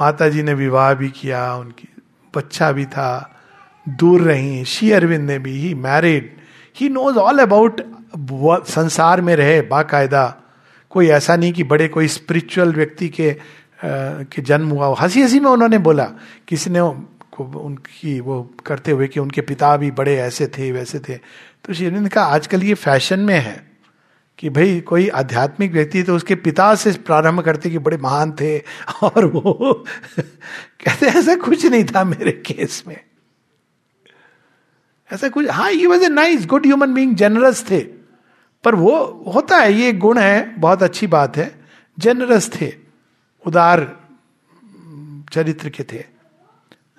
[0.00, 1.88] माता जी ने विवाह भी किया, उनकी
[2.34, 3.40] बच्चा भी था,
[3.86, 6.30] दूर रही श्री अरविंद ने भी he married
[6.76, 7.80] he knows all about
[8.66, 10.34] संसार में रहे बाकायदा।
[10.90, 13.36] कोई ऐसा नहीं कि बड़े, कोई स्पिरिचुअल व्यक्ति के
[13.84, 16.04] के जन्म हुआ हँसी हँसी में उन्होंने बोला
[16.48, 21.16] किसी ने उनकी वो करते हुए कि उनके पिता भी बड़े ऐसे थे, वैसे थे।
[21.64, 23.72] तो श्री का आजकल ये फ़ैशन में है
[24.38, 28.58] कि भाई कोई आध्यात्मिक व्यक्ति तो उसके पिता से प्रारंभ करते कि बड़े महान थे
[29.02, 29.84] और वो
[30.84, 33.00] कहते, ऐसा कुछ नहीं था मेरे केस में।
[35.12, 37.80] ऐसा कुछ हाँ he was a nice good human being generous थे।
[38.64, 38.96] पर वो
[39.34, 41.54] होता है, ये गुण है, बहुत अच्छी बात है
[41.98, 42.83] जेनरस थे।
[43.46, 44.00] उदार
[45.32, 46.04] चरित्र के थे।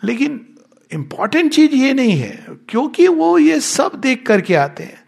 [0.03, 0.55] लेकिन
[0.93, 5.03] इंपॉर्टेंट चीज़ ये नहीं है, क्योंकि वो ये सब देख करके आते हैं।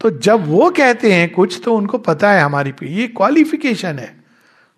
[0.00, 4.24] तो जब वो कहते हैं कुछ तो उनको पता है हमारी पे, ये क्वालिफिकेशन है।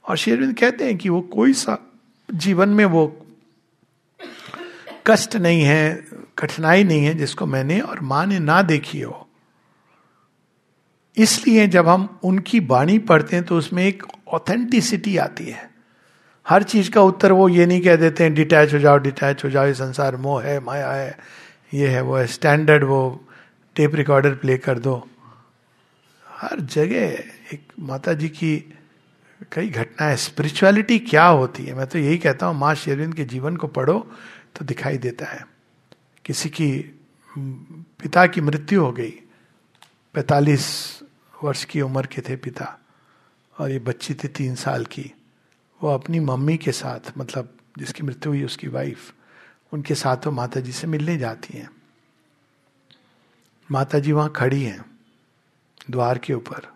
[0.08, 1.78] और शेरविंद कहते हैं कि वो कोई सा
[2.34, 3.26] जीवन में वो
[5.06, 6.06] कष्ट नहीं है,
[6.38, 9.25] कठिनाई नहीं है जिसको मैंने और माँ ने ना देखी हो।
[11.16, 15.70] इसलिए जब हम उनकी वाणी पढ़ते हैं तो उसमें एक ऑथेंटिसिटी आती है।
[16.46, 19.50] हर चीज़ का उत्तर वो ये नहीं कह देते हैं डिटैच हो जाओ डिटैच हो
[19.50, 21.18] जाओ, ये संसार मोह है, माया है,
[21.74, 23.28] ये है, वो है स्टैंडर्ड वो
[23.76, 24.96] टेप रिकॉर्डर प्ले कर दो।
[26.26, 28.56] हर जगह एक माता जी की
[29.52, 31.74] कई घटनाएँ स्पिरिचुअलिटी क्या होती है?
[31.74, 33.98] मैं तो यही कहता हूँ, माँ शेरविंद के जीवन को पढ़ो
[34.56, 35.44] तो दिखाई देता है।
[36.24, 36.70] किसी की,
[37.30, 39.14] पिता की मृत्यु हो गई,
[40.14, 40.66] पैतालीस
[41.46, 42.78] वर्ष की उम्र के थे पिता,
[43.60, 45.12] और ये बच्ची थी तीन साल की।
[45.80, 49.12] वो अपनी मम्मी के साथ मतलब जिसकी मृत्यु हुई उसकी वाइफ
[49.72, 51.70] उनके साथ वो माता जी से मिलने जाती हैं।
[53.70, 54.98] माता जी वहाँ खड़ी हैं,
[55.90, 56.66] द्वार के ऊपर।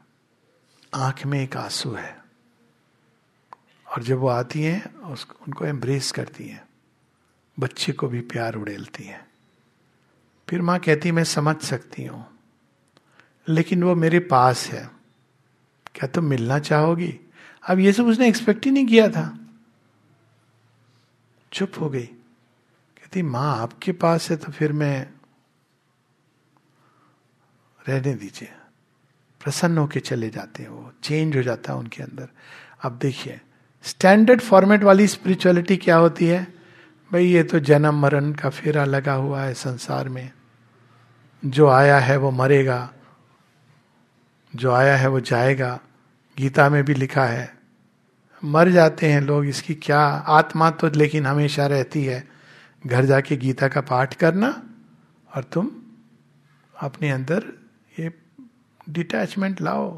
[0.95, 2.19] आँख में एक आँसू है।
[3.87, 6.69] और जब वो आती हैं उसको उनको एम्ब्रेस करती हैं।
[7.59, 9.27] बच्चे को भी प्यार उड़ेलती हैं।
[10.49, 12.40] फिर माँ कहती मैं समझ सकती हूँ।
[13.51, 14.91] लेकिन वो मेरे पास है।
[15.95, 17.21] क्या तुम तो मिलना चाहोगी?
[17.71, 19.39] अब ये सब उसने एक्सपेक्ट ही नहीं किया था।
[21.53, 22.07] चुप हो गई।
[22.97, 25.11] कहती, माँ, आपके पास है तो फिर मैं
[27.89, 28.53] रहने दीजिए।
[29.41, 32.29] प्रसन्न होके चले जाते हैं वो। चेंज हो जाता है उनके अंदर।
[32.83, 33.41] अब देखिए
[33.83, 36.55] स्टैंडर्ड फॉर्मेट वाली स्पिरिचुअलिटी क्या होती है?
[37.13, 40.33] भाई, ये तो जन्म मरण का फेरा लगा हुआ है संसार में।
[41.45, 42.93] जो आया है वो मरेगा।
[44.55, 45.79] जो आया है वो जाएगा।
[46.39, 47.53] गीता में भी लिखा है,
[48.43, 52.27] मर जाते हैं लोग, इसकी क्या आत्मा तो लेकिन हमेशा रहती है।
[52.85, 54.49] घर जाके गीता का पाठ करना
[55.31, 55.71] और तुम
[56.75, 57.45] अपने अंदर
[57.99, 58.13] ये
[58.91, 59.91] डिटैचमेंट लाओ।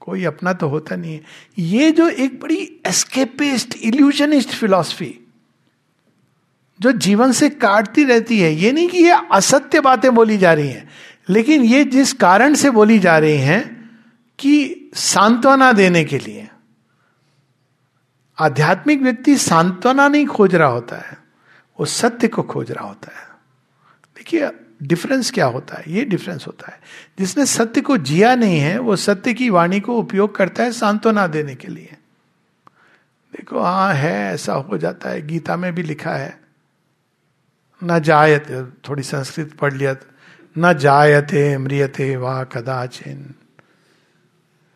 [0.00, 1.20] कोई अपना तो होता नहीं है।
[1.58, 5.18] ये जो एक बड़ी एस्केपिस्ट इल्यूजनिस्ट फिलॉसफी
[6.80, 10.68] जो जीवन से काटती रहती है, ये नहीं कि ये असत्य बातें बोली जा रही
[10.68, 10.88] हैं,
[11.28, 13.81] लेकिन ये जिस कारण से बोली जा रही हैं
[14.42, 16.48] कि सांत्वना देने के लिए।
[18.38, 21.18] आध्यात्मिक व्यक्ति सांत्वना नहीं खोज रहा होता है,
[21.80, 23.26] वो सत्य को खोज रहा होता है।
[24.16, 24.50] देखिए
[24.82, 25.84] डिफरेंस क्या होता है?
[25.88, 26.80] ये डिफरेंस होता है।
[27.18, 31.26] जिसने सत्य को जिया नहीं है, वो सत्य की वाणी को उपयोग करता है सांत्वना
[31.26, 31.96] देने के लिए।
[33.32, 36.40] देखो हाँ है, ऐसा हो जाता है। गीता में भी लिखा है,
[37.84, 39.96] न जायत थोड़ी संस्कृत पढ़ लिया,
[40.58, 43.34] न जायते मृियते वाह कदाचिन।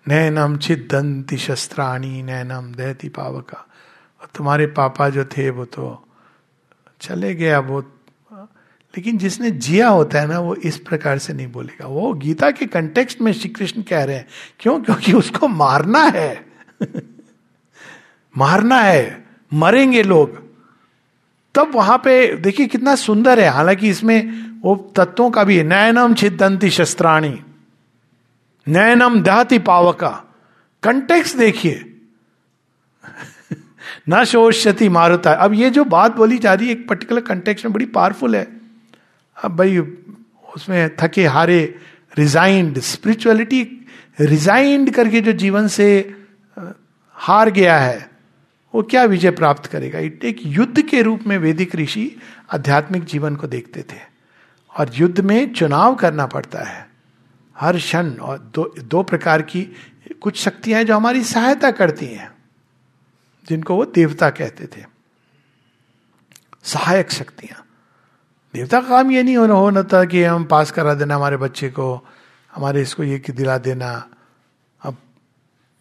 [0.09, 3.67] नैनम छिदंती शस्त्राणी नैनम दहती पावका।
[4.21, 6.09] और तुम्हारे पापा जो थे वो तो
[7.01, 7.81] चले गया वो,
[8.97, 12.67] लेकिन जिसने जिया होता है ना, वो इस प्रकार से नहीं बोलेगा। वो गीता के
[12.67, 14.27] कंटेक्स्ट में श्री कृष्ण कह रहे हैं,
[14.61, 14.81] क्यों?
[14.81, 16.47] क्योंकि उसको मारना है।
[18.39, 20.47] मारना है। मरेंगे लोग।
[21.55, 26.71] तब वहाँ पे देखिए कितना सुंदर है। हालाँकि इसमें वो तत्वों का भी नयनम छिदंती
[26.71, 27.43] शस्त्राणी।
[28.69, 30.25] नयनम दहती पावका।
[30.83, 32.01] कंटेक्स देखिए।
[34.09, 37.75] न शोषति मारुता। अब ये जो बात बोली जा रही है, एक पर्टिकुलर कंटेक्स में
[37.75, 38.61] बड़ी पावरफुल है।
[39.45, 39.79] अब भाई,
[40.55, 41.79] उसमें थके, हारे
[42.19, 43.87] रिजाइंड स्पिरिचुअलिटी
[44.21, 46.15] रिजाइंड करके जो जीवन से
[47.15, 48.11] हार गया है,
[48.75, 49.99] वो क्या विजय प्राप्त करेगा?
[49.99, 52.17] इट एक युद्ध के रूप में वैदिक ऋषि
[52.55, 54.17] आध्यात्मिक जीवन को देखते थे।
[54.79, 56.86] और युद्ध में चुनाव करना पड़ता है।
[57.57, 59.63] हर क्षण और दो दो प्रकार की
[60.21, 62.31] कुछ शक्तियाँ जो हमारी सहायता करती हैं,
[63.49, 64.85] जिनको वो देवता कहते थे।
[66.65, 67.63] सहायक शक्तियाँ।
[68.55, 71.69] देवता का काम ये नहीं होना होना था कि हम पास करा देना हमारे बच्चे
[71.69, 72.07] को,
[72.53, 74.09] हमारे इसको ये दिला देना।
[74.81, 74.97] अब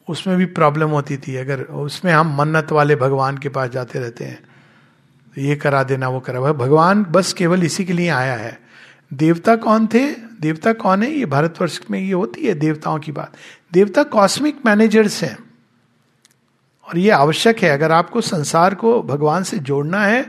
[0.08, 4.26] उसमें भी प्रॉब्लम होती थी, अगर उसमें हम मन्नत वाले भगवान के पास जाते रहते
[4.26, 4.44] हैं
[5.36, 8.60] तो ये करा देना, वो करा। भगवान बस केवल इसी के लिए आया है।
[9.14, 10.25] देवता कौन थे?
[10.42, 11.12] देवता कौन है?
[11.12, 13.34] ये भारतवर्ष में ये होती है देवताओं की बात।
[13.74, 15.38] देवता कॉस्मिक मैनेजर्स हैं।
[16.88, 20.24] और ये आवश्यक है, अगर आपको संसार को भगवान से जोड़ना है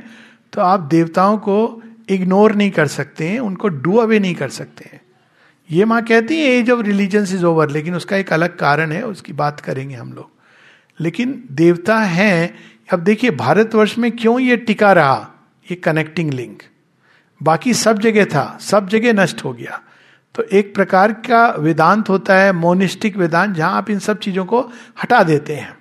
[0.53, 4.89] तो आप देवताओं को इग्नोर नहीं कर सकते हैं, उनको डू अवे नहीं कर सकते
[4.93, 5.01] हैं।
[5.71, 9.03] ये माँ कहती है age of religion is over लेकिन उसका एक अलग कारण है,
[9.03, 10.31] उसकी बात करेंगे हम लोग।
[11.01, 12.55] लेकिन देवता हैं,
[12.93, 15.31] अब देखिए, भारतवर्ष में क्यों ये टिका रहा,
[15.71, 16.63] ये कनेक्टिंग लिंक
[17.41, 19.81] बाकी सब जगह था, सब जगह नष्ट हो गया।
[20.37, 24.61] तो एक प्रकार का वेदांत होता है, मोनिस्टिक वेदांत, जहाँ आप इन सब चीज़ों को
[25.03, 25.77] हटा देते हैं।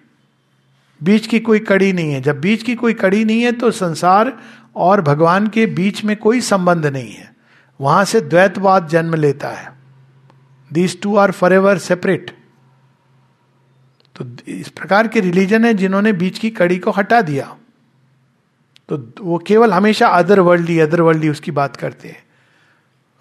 [1.02, 4.32] बीच की कोई कड़ी नहीं है। जब बीच की कोई कड़ी नहीं है तो संसार
[4.76, 7.34] और भगवान के बीच में कोई संबंध नहीं है।
[7.80, 9.74] वहाँ से द्वैतवाद जन्म लेता है।
[10.72, 12.32] These two are forever separate
[14.16, 17.56] तो इस प्रकार के रिलीजन है जिन्होंने बीच की कड़ी को हटा दिया।
[18.90, 22.24] तो वो केवल हमेशा अदर वर्ल्ड अदर वर्ल्ड उसकी बात करते हैं।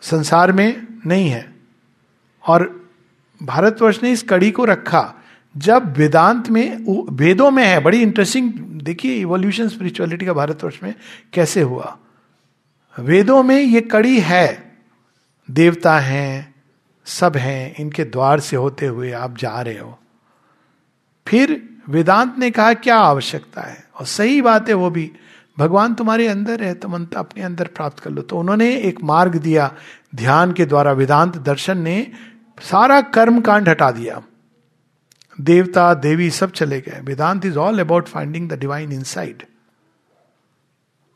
[0.01, 1.55] संसार में नहीं है।
[2.47, 2.91] और
[3.43, 5.15] भारतवर्ष ने इस कड़ी को रखा।
[5.57, 10.95] जब वेदांत में वेदों में है, बड़ी इंटरेस्टिंग देखिए इवोल्यूशन स्पिरिचुअलिटी का भारतवर्ष में
[11.33, 11.99] कैसे हुआ।
[12.99, 14.79] वेदों में ये कड़ी है।
[15.51, 16.55] देवता हैं,
[17.05, 19.99] सब हैं, इनके द्वार से होते हुए आप जा रहे हो।
[21.29, 23.89] फिर वेदांत ने कहा, क्या आवश्यकता है?
[24.01, 25.13] और सही बात है वो भी
[25.59, 29.75] भगवान तुम्हारे अंदर है, तुम अपने अंदर प्राप्त कर लो। तो उन्होंने एक मार्ग दिया,
[30.15, 32.13] ध्यान के द्वारा वेदांत दर्शन ने,
[32.63, 34.23] सारा कर्म कांड हटा दिया।
[35.41, 39.43] देवता, देवी सब चले गए। Vedanta is all about finding the divine inside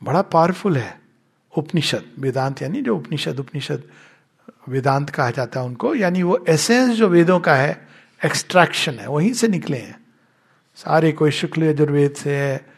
[0.03, 1.01] बड़ा पावरफुल है
[1.59, 3.83] उपनिषद, वेदांत, यानी जो उपनिषद उपनिषद
[4.69, 7.89] वेदांत कहा जाता है उनको, यानी वो एसेंस जो वेदों का है
[8.25, 9.99] एक्सट्रैक्शन है, वहीं से निकले हैं।
[10.77, 12.78] सारे कोई शुक्ल यजुर्वेद से है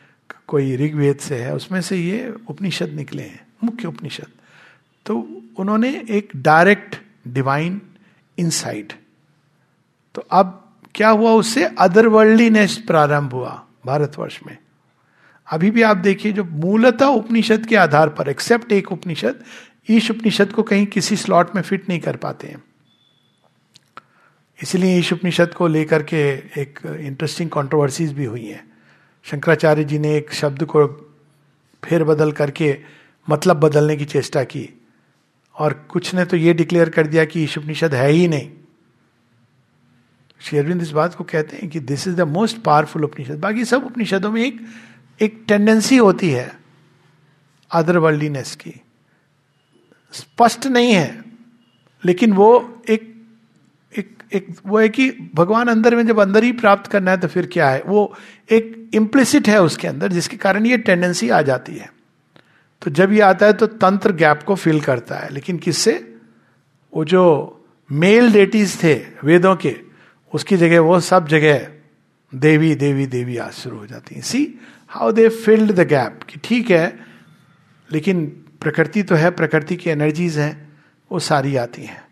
[0.51, 4.27] कोई ऋग्वेद से है, उसमें से ये उपनिषद निकले हैं, मुख्य उपनिषद।
[5.07, 6.97] तो उन्होंने एक डायरेक्ट
[7.29, 7.81] डिवाइन
[8.39, 8.93] इनसाइड
[10.15, 10.57] तो अब
[10.95, 11.65] क्या हुआ उससे?
[11.65, 14.57] अदरवर्ल्डलीनेस प्रारंभ हुआ भारतवर्ष में।
[15.47, 19.45] अभी भी आप देखिए, जो मूलतः उपनिषद के आधार पर एक्सेप्ट एक उपनिषद,
[19.91, 22.63] ईश उपनिषद को कहीं किसी स्लॉट में फिट नहीं कर पाते हैं।
[24.63, 26.23] इसलिए ईश उपनिषद को लेकर के
[26.61, 28.70] एक इंटरेस्टिंग कंट्रोवर्सीज भी हुई हैं।
[29.25, 30.87] शंकराचार्य जी ने एक शब्द को
[31.85, 32.77] फेर बदल करके
[33.31, 34.69] मतलब बदलने की चेष्टा की।
[35.55, 38.51] और कुछ ने तो ये डिक्लेयर कर दिया कि ईश उपनिषद है ही नहीं।
[40.41, 43.39] शेरविंद इस बात को कहते हैं कि this is the most powerful Upanishad.
[43.39, 44.61] बाकी सब उपनिषदों में एक
[45.21, 46.51] एक टेंडेंसी होती है
[47.71, 48.73] अदरवर्ल्डीनेस की।
[50.13, 51.25] स्पष्ट नहीं है,
[52.05, 53.10] लेकिन वो एक
[54.33, 57.47] एक वो है कि भगवान अंदर में जब अंदर ही प्राप्त करना है तो फिर
[57.47, 57.83] क्या है?
[57.83, 58.15] वो
[58.51, 61.93] एक इम्प्लिसिट है उसके अंदर, जिसके कारण ये टेंडेंसी आ जाती है।
[62.83, 66.15] तो जब ये आता है तो तंत्र गैप को फिल करता है। लेकिन किससे?
[66.95, 67.57] वो जो
[67.93, 69.77] मेल डेटीज थे, वेदों के,
[70.35, 71.69] उसकी जगह वो सब जगह
[72.35, 76.41] देवी देवी देवी आज शुरू हो जाती है। See how they filled the gap कि
[76.45, 76.99] ठीक है,
[77.93, 78.27] लेकिन
[78.61, 80.73] प्रकृति तो है, प्रकृति की एनर्जीज हैं,
[81.13, 82.10] वो सारी आती हैं।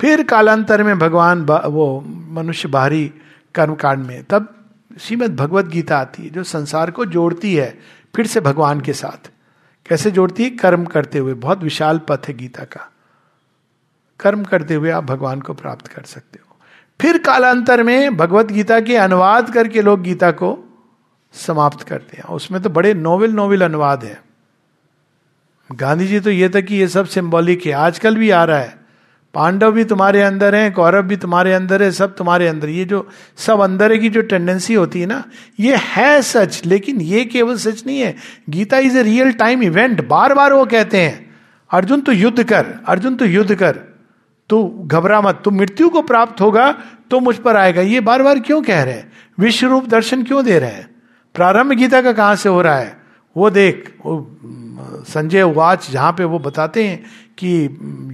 [0.00, 3.12] फिर कालांतर में भगवान वो मनुष्य बाहरी
[3.54, 4.54] कर्म कांड में, तब
[5.00, 7.78] श्रीमद भगवत गीता आती है, जो संसार को जोड़ती है,
[8.16, 9.30] फिर से भगवान के साथ।
[9.86, 10.50] कैसे जोड़ती है?
[10.50, 12.92] कर्म करते हुए। बहुत विशाल पथ है गीता का।
[14.20, 16.56] कर्म करते हुए आप भगवान को प्राप्त कर सकते हो।
[17.00, 20.78] फिर कालांतर में भगवत गीता के अनुवाद करके लोग गीता को
[21.32, 24.22] समाप्त करते हैं। उसमें तो बड़े नोवेल नोवेल अनुवाद है।
[25.72, 28.79] गांधी जी तो ये था कि ये सब सिंबॉलिक है। आजकल भी आ रहा है।
[29.34, 33.06] पांडव भी तुम्हारे अंदर है, कौरव भी तुम्हारे अंदर है, सब तुम्हारे अंदर ये जो
[33.36, 35.22] सब अंदर की जो टेंडेंसी होती है ना,
[35.60, 38.14] ये है सच, लेकिन ये केवल सच नहीं है।
[38.50, 41.30] Gita is a real time event बार बार वो कहते हैं,
[41.70, 43.78] अर्जुन तो युद्ध कर, अर्जुन तो युद्ध कर।
[44.50, 46.70] तू घबरा मत, तू मृत्यु को प्राप्त होगा
[47.10, 49.12] तो मुझ पर आएगा। ये बार बार क्यों कह रहे हैं?
[49.38, 50.88] विश्व रूप दर्शन क्यों दे रहे हैं?
[51.34, 52.96] प्रारंभ गीता का कहाँ से हो रहा है?
[53.36, 54.36] वो देख, वो,
[55.08, 57.02] संजय वाच जहाँ पे वो बताते हैं
[57.38, 57.50] कि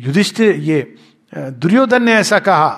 [0.07, 0.95] युधिष्ठिर, ये
[1.33, 2.68] दुर्योधन ने ऐसा कहा,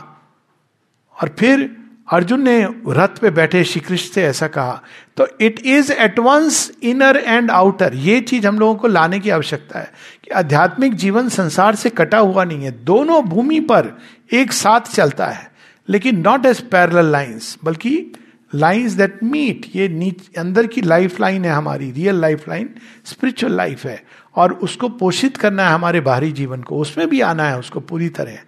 [1.17, 1.71] और फिर
[2.09, 4.81] अर्जुन ने रथ पे बैठे श्री कृष्ण से ऐसा कहा
[5.17, 9.31] तो it is at once inner and outer ये चीज़ हम लोगों को लाने की
[9.31, 9.91] आवश्यकता है
[10.25, 13.97] कि आध्यात्मिक जीवन संसार से कटा हुआ नहीं है। दोनों भूमि पर
[14.33, 15.51] एक साथ चलता है,
[15.89, 18.13] लेकिन नॉट एज पैरल लाइन्स बल्कि
[18.53, 22.71] लाइन्स दैट मीट ये अंदर की लाइफ लाइन है हमारी real life line
[23.07, 24.03] spiritual life है।
[24.39, 28.09] और उसको पोषित करना है हमारे बाहरी जीवन को, उसमें भी आना है, उसको पूरी
[28.09, 28.39] तरह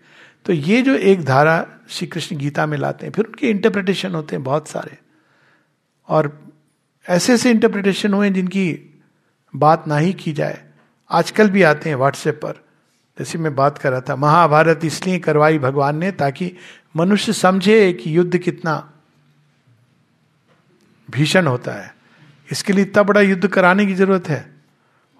[0.46, 4.36] तो ये जो एक धारा श्री कृष्ण गीता में लाते हैं, फिर उनके इंटरप्रिटेशन होते
[4.36, 4.98] हैं बहुत सारे।
[6.08, 6.52] और
[7.08, 9.00] ऐसे ऐसे इंटरप्रिटेशन हुए जिनकी
[9.56, 10.64] बात ना ही की जाए।
[11.10, 12.64] आजकल भी आते हैं व्हाट्सएप पर।
[13.18, 16.56] जैसे मैं बात कर रहा था, महाभारत इसलिए करवाई भगवान ने ताकि
[16.96, 18.92] मनुष्य समझे कि युद्ध कितना
[21.10, 21.94] भीषण होता है।
[22.52, 24.49] इसके लिए इतना बड़ा युद्ध कराने की ज़रूरत है।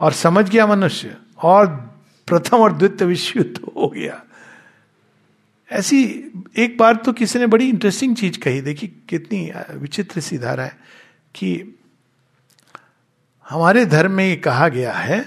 [0.00, 1.66] और समझ गया मनुष्य, और
[2.28, 4.22] प्रथम और द्वितीय विश्व युद्ध हो गया।
[5.70, 6.04] ऐसी
[6.56, 10.76] एक बार तो किसी ने बड़ी इंटरेस्टिंग चीज़ कही। देखिए, कितनी विचित्र सी धारा है
[11.34, 11.78] कि
[13.50, 15.20] हमारे धर्म में ये कहा गया है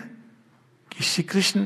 [0.92, 1.66] कि श्री कृष्ण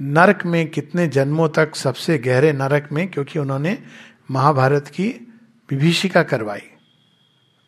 [0.00, 3.78] नरक में कितने जन्मों तक सबसे गहरे नरक में, क्योंकि उन्होंने
[4.30, 5.08] महाभारत की
[5.70, 6.68] विभीषिका करवाई।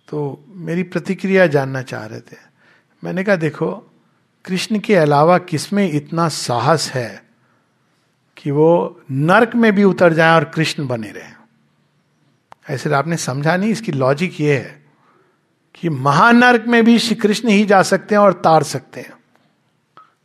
[0.08, 2.36] तो मेरी प्रतिक्रिया जानना चाह रहे थे।
[3.04, 3.87] मैंने कहा, देखो
[4.48, 7.24] कृष्ण के अलावा किसमें इतना साहस है
[8.36, 11.38] कि वो नरक में भी उतर जाए और कृष्ण बने रहे?
[12.74, 14.86] ऐसे आपने समझा नहीं, इसकी लॉजिक ये है
[15.74, 19.12] कि महानर्क में भी श्री कृष्ण ही जा सकते हैं और तार सकते हैं।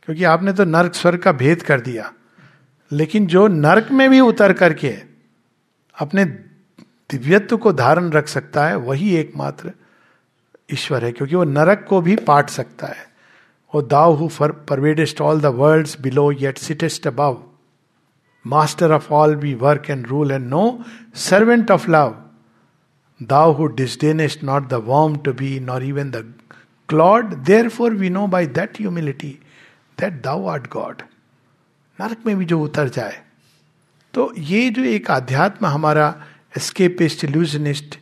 [0.02, 2.12] क्योंकि आपने तो नर्क स्वर्ग का भेद कर दिया।
[2.92, 5.02] लेकिन जो नर्क में भी उतर करके
[5.98, 6.24] अपने
[7.10, 9.72] दिव्यत्व को धारण रख सकता है, वही एकमात्र
[10.72, 13.13] ईश्वर है, क्योंकि वो नरक को भी पाट सकता है।
[13.74, 17.38] Who for pervadest all the world below yet sittest above
[18.44, 20.62] master of all we work and rule and know
[21.20, 22.14] servant of love
[23.20, 26.24] thou who disdainest not the worm to be nor even the
[26.88, 27.34] clod
[27.68, 29.38] therefore we know by that humility
[29.98, 31.02] that thou art God
[31.98, 33.22] नरक में भी जो उतर जाए
[34.14, 36.14] तो ये जो एक आध्यात्म हमारा
[36.56, 37.98] एस्केपिस्ट इल्यूजनिस्ट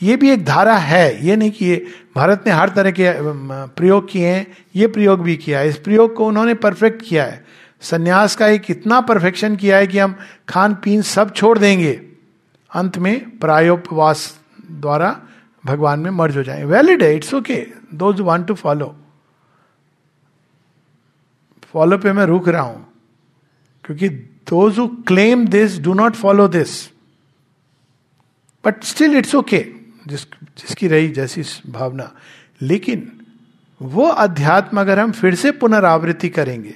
[0.00, 1.86] ये भी एक धारा है, ये नहीं कि ये
[2.16, 3.12] भारत ने हर तरह के
[3.74, 7.44] प्रयोग किए हैं, ये प्रयोग भी किया है। इस प्रयोग को उन्होंने परफेक्ट किया है।
[7.82, 10.16] संन्यास का एक इतना परफेक्शन किया है कि हम
[10.48, 11.92] खान पीन सब छोड़ देंगे।
[12.70, 14.38] अंत में प्रायोपवास
[14.70, 15.20] द्वारा
[15.64, 17.54] भगवान में मर्ज हो जाए। वैलिड है it's okay
[17.94, 18.94] those want to follow
[21.72, 22.86] follow पे मैं रुक रहा हूँ,
[23.84, 26.70] क्योंकि those who claim this do not follow this
[28.64, 29.58] but still it's okay
[30.06, 32.12] जिस, जिसकी रही जैसी भावना।
[32.62, 33.12] लेकिन
[33.82, 36.74] वो अध्यात्म अगर हम फिर से पुनरावृत्ति करेंगे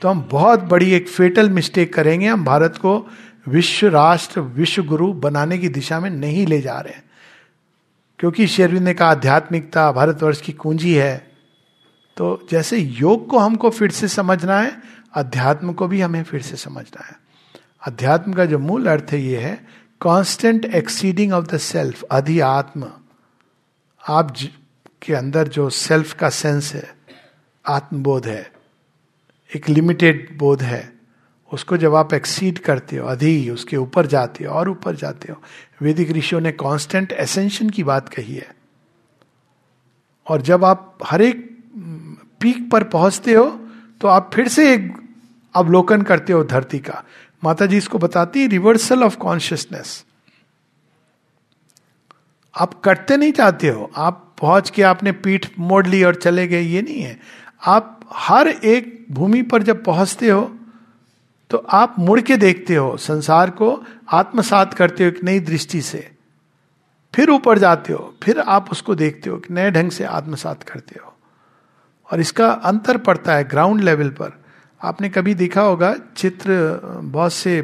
[0.00, 3.06] तो हम बहुत बड़ी एक फेटल मिस्टेक करेंगे। हम भारत को
[3.48, 7.04] विश्व राष्ट्र, विश्व गुरु बनाने की दिशा में नहीं ले जा रहे हैं।
[8.18, 11.32] क्योंकि शेरविंद ने कहा, आध्यात्मिकता भारतवर्ष की कुंजी है।
[12.16, 14.82] तो जैसे योग को हमको फिर से समझना है,
[15.14, 17.16] अध्यात्म को भी हमें फिर से समझना है।
[17.86, 19.66] अध्यात्म का जो मूल अर्थ है ये है
[20.04, 22.88] constant exceeding of the self अधिआत्म
[24.02, 24.34] आप
[25.02, 26.94] के अंदर जो सेल्फ का सेंस है,
[27.64, 28.52] आत्मबोध है,
[29.50, 30.92] एक लिमिटेड बोध है,
[31.52, 35.40] उसको जब आप एक्सीड करते हो अधि उसके ऊपर जाते हो, और ऊपर जाते हो,
[35.82, 38.54] वैदिक ऋषियों ने कांस्टेंट एसेंशन की बात कही है।
[40.26, 41.48] और जब आप हर एक
[42.40, 43.46] पीक पर पहुँचते हो
[44.00, 44.92] तो आप फिर से एक
[45.54, 47.02] अवलोकन करते हो धरती का।
[47.44, 50.04] माता जी इसको बताती रिवर्सल ऑफ़ कॉन्शियसनेस
[52.54, 56.60] आप करते नहीं चाहते हो। आप पहुँच के आपने पीठ मोड़ ली और चले गए,
[56.60, 57.18] ये नहीं है।
[57.66, 60.42] आप हर एक भूमि पर जब पहुँचते हो
[61.50, 66.10] तो आप मुड़ के देखते हो संसार को, आत्मसात करते हो एक नई दृष्टि से।
[67.14, 71.00] फिर ऊपर जाते हो, फिर आप उसको देखते हो कि नए ढंग से आत्मसात करते
[71.04, 71.12] हो।
[72.10, 74.43] और इसका अंतर पड़ता है ग्राउंड लेवल पर।
[74.80, 77.60] आपने कभी देखा होगा चित्र, बहुत से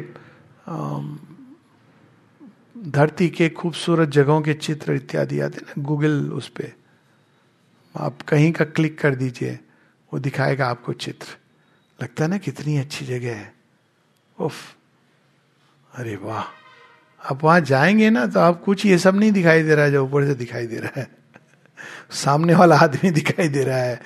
[2.87, 6.71] धरती के खूबसूरत जगहों के चित्र इत्यादि आते ना गूगल उस पर
[7.95, 9.59] आप कहीं का क्लिक कर दीजिए,
[10.11, 11.35] वो दिखाएगा आपको चित्र।
[11.99, 13.53] लगता है ना कितनी अच्छी जगह है।
[14.37, 14.55] उफ,
[15.91, 16.43] अरे वाह।
[17.21, 20.03] आप वहाँ जाएँगे ना तो आप कुछ ये सब नहीं दिखाई दे रहा है जो
[20.05, 21.07] ऊपर से दिखाई दे रहा है।
[22.13, 24.01] सामने वाला आदमी दिखाई दे रहा है,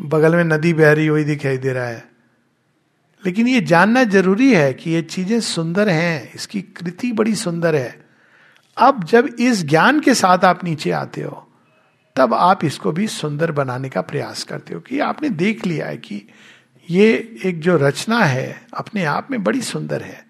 [0.00, 2.13] बगल में नदी बह रही हुई दिखाई दे रहा है।
[3.26, 8.04] लेकिन ये जानना ज़रूरी है कि ये चीज़ें सुंदर हैं, इसकी कृति बड़ी सुंदर है।
[8.76, 11.50] अब जब इस ज्ञान के साथ आप नीचे आते हो,
[12.16, 15.96] तब आप इसको भी सुंदर बनाने का प्रयास करते हो कि आपने देख लिया है
[15.96, 16.28] कि
[16.90, 20.26] ये एक जो रचना है, अपने आप में बड़ी सुंदर है।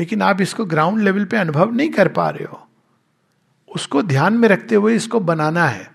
[0.00, 2.68] लेकिन आप इसको ग्राउंड लेवल पे अनुभव नहीं कर पा रहे हो।
[3.74, 5.92] उसको ध्यान में रखते हुए इसको बनाना है।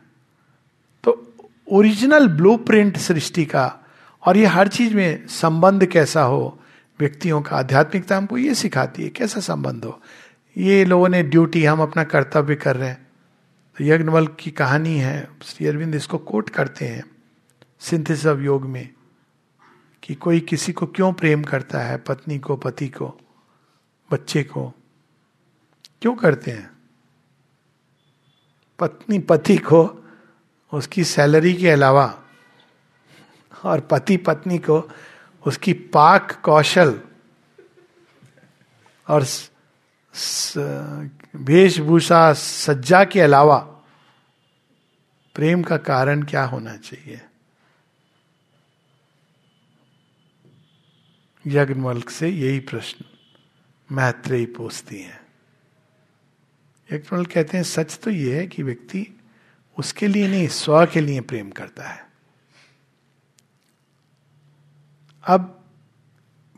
[1.04, 1.36] तो
[1.68, 3.87] ओरिजिनल ब्लूप्रिंट सृष्टि का
[4.26, 6.60] और ये हर चीज़ में संबंध कैसा हो,
[7.00, 10.02] व्यक्तियों का आध्यात्मिकता हमको ये सिखाती है, कैसा संबंध हो।
[10.58, 13.08] ये लोगों ने ड्यूटी हम अपना कर्तव्य कर रहे हैं।
[13.78, 17.04] तो यज्ञवल की कहानी है, श्री अरविंद इसको कोट करते हैं
[17.80, 18.90] सिंथिस ऑफ़ योग में,
[20.04, 23.20] कि कोई किसी को क्यों प्रेम करता है, पत्नी को, पति को,
[24.12, 24.74] बच्चे को,
[26.02, 26.70] क्यों करते हैं?
[28.80, 30.04] पत्नी, पति को,
[30.74, 32.24] उसकी सैलरी के अलावा
[33.68, 34.92] और पति पत्नी को
[35.48, 37.02] उसकी पाक कौशल
[39.08, 39.26] और
[41.36, 43.58] वेशभूषा सज्जा के अलावा
[45.36, 47.22] प्रेम का कारण क्या होना चाहिए?
[51.48, 53.06] यज्ञमल्क से यही प्रश्न
[53.92, 55.28] मैत्रेयी पूछती हैं।
[56.94, 59.20] यज्ञमल्क कहते हैं, सच तो यह है कि व्यक्ति
[59.80, 62.07] उसके लिए नहीं, स्व के लिए प्रेम करता है।
[65.28, 65.64] अब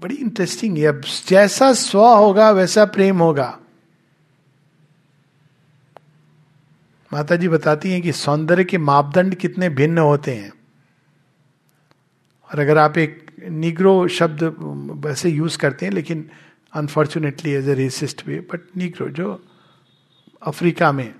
[0.02, 3.60] बड़ी इंटरेस्टिंग है। अब जैसा स्व होगा, वैसा प्रेम होगा।
[7.14, 10.52] माता जी बताती हैं कि सौंदर्य के मापदंड कितने भिन्न होते हैं।
[12.46, 14.56] और अगर आप एक निग्रो शब्द
[15.06, 16.30] वैसे यूज़ करते हैं, लेकिन
[16.74, 19.46] unfortunately as a racist way but negro जो
[20.42, 21.16] अफ्रीका में।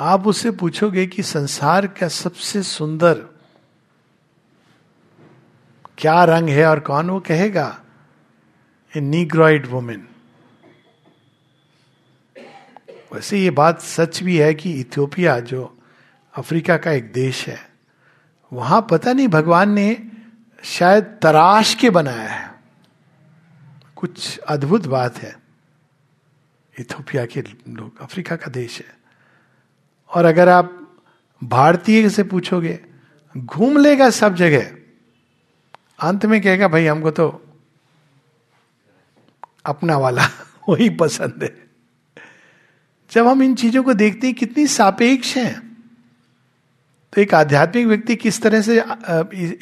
[0.00, 3.33] आप उससे पूछोगे कि संसार का सबसे सुंदर
[5.98, 7.80] क्या रंग है और कौन वो कहेगा?
[8.96, 10.08] ए नीग्रॉइड वुमेन
[13.12, 15.78] वैसे ये बात सच भी है कि इथियोपिया जो
[16.34, 17.70] अफ्रीका का एक देश है,
[18.52, 20.10] वहाँ पता नहीं भगवान ने
[20.64, 22.54] शायद तराश के बनाया है।
[23.96, 25.38] कुछ अद्भुत बात है।
[26.80, 28.96] इथोपिया के लोग, अफ्रीका का देश है।
[30.10, 30.96] और अगर आप
[31.44, 32.80] भारतीय से पूछोगे,
[33.36, 34.76] घूम लेगा सब जगह।
[35.98, 37.56] अंत में कहेगा, भाई, हमको तो
[39.64, 40.28] अपना वाला
[40.68, 41.70] वही पसंद है।
[43.10, 45.74] जब हम इन चीज़ों को देखते हैं, कितनी सापेक्ष हैं।
[47.12, 48.84] तो एक आध्यात्मिक व्यक्ति किस तरह से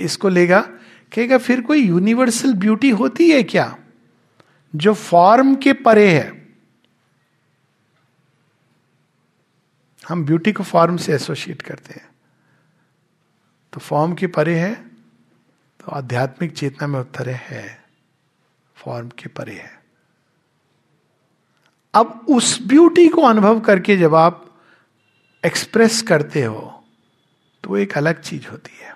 [0.05, 0.61] इसको लेगा?
[1.15, 3.79] कहेगा, फिर कोई यूनिवर्सल ब्यूटी होती है क्या,
[4.77, 6.55] जो फॉर्म के परे है?
[10.09, 12.09] हम ब्यूटी को फॉर्म से एसोसिएट करते हैं।
[13.73, 14.92] तो फॉर्म के परे है
[15.85, 17.85] तो आध्यात्मिक चेतना में उत्तर है
[18.77, 19.81] फॉर्म के परे है।
[21.95, 24.49] अब उस ब्यूटी को अनुभव करके जब आप
[25.45, 26.85] एक्सप्रेस करते हो
[27.65, 28.95] तो एक अलग चीज़ होती है।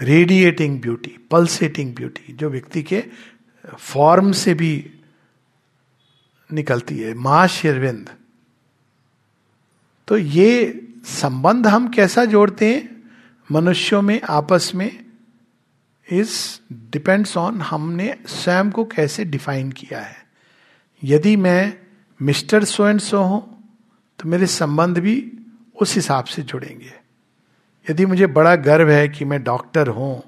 [0.00, 3.02] रेडिएटिंग ब्यूटी पल्सेटिंग ब्यूटी जो व्यक्ति के
[3.64, 4.90] फॉर्म से भी
[6.50, 8.10] निकलती है, माँ शेरविंद।
[10.08, 12.97] तो ये संबंध हम कैसा जोड़ते हैं?
[13.50, 15.04] मनुष्यों में, आपस में,
[16.08, 16.60] इस
[16.92, 20.16] डिपेंड्स ऑन हमने स्वयं को कैसे डिफाइन किया है।
[21.02, 21.74] यदि मैं
[22.20, 23.40] मिस्टर सो एंड सो हूँ
[24.18, 25.32] तो मेरे संबंध भी
[25.76, 26.92] उस हिसाब से जुड़ेंगे।
[27.86, 30.22] यदि मुझे बड़ा गर्व है कि मैं डॉक्टर हूँ,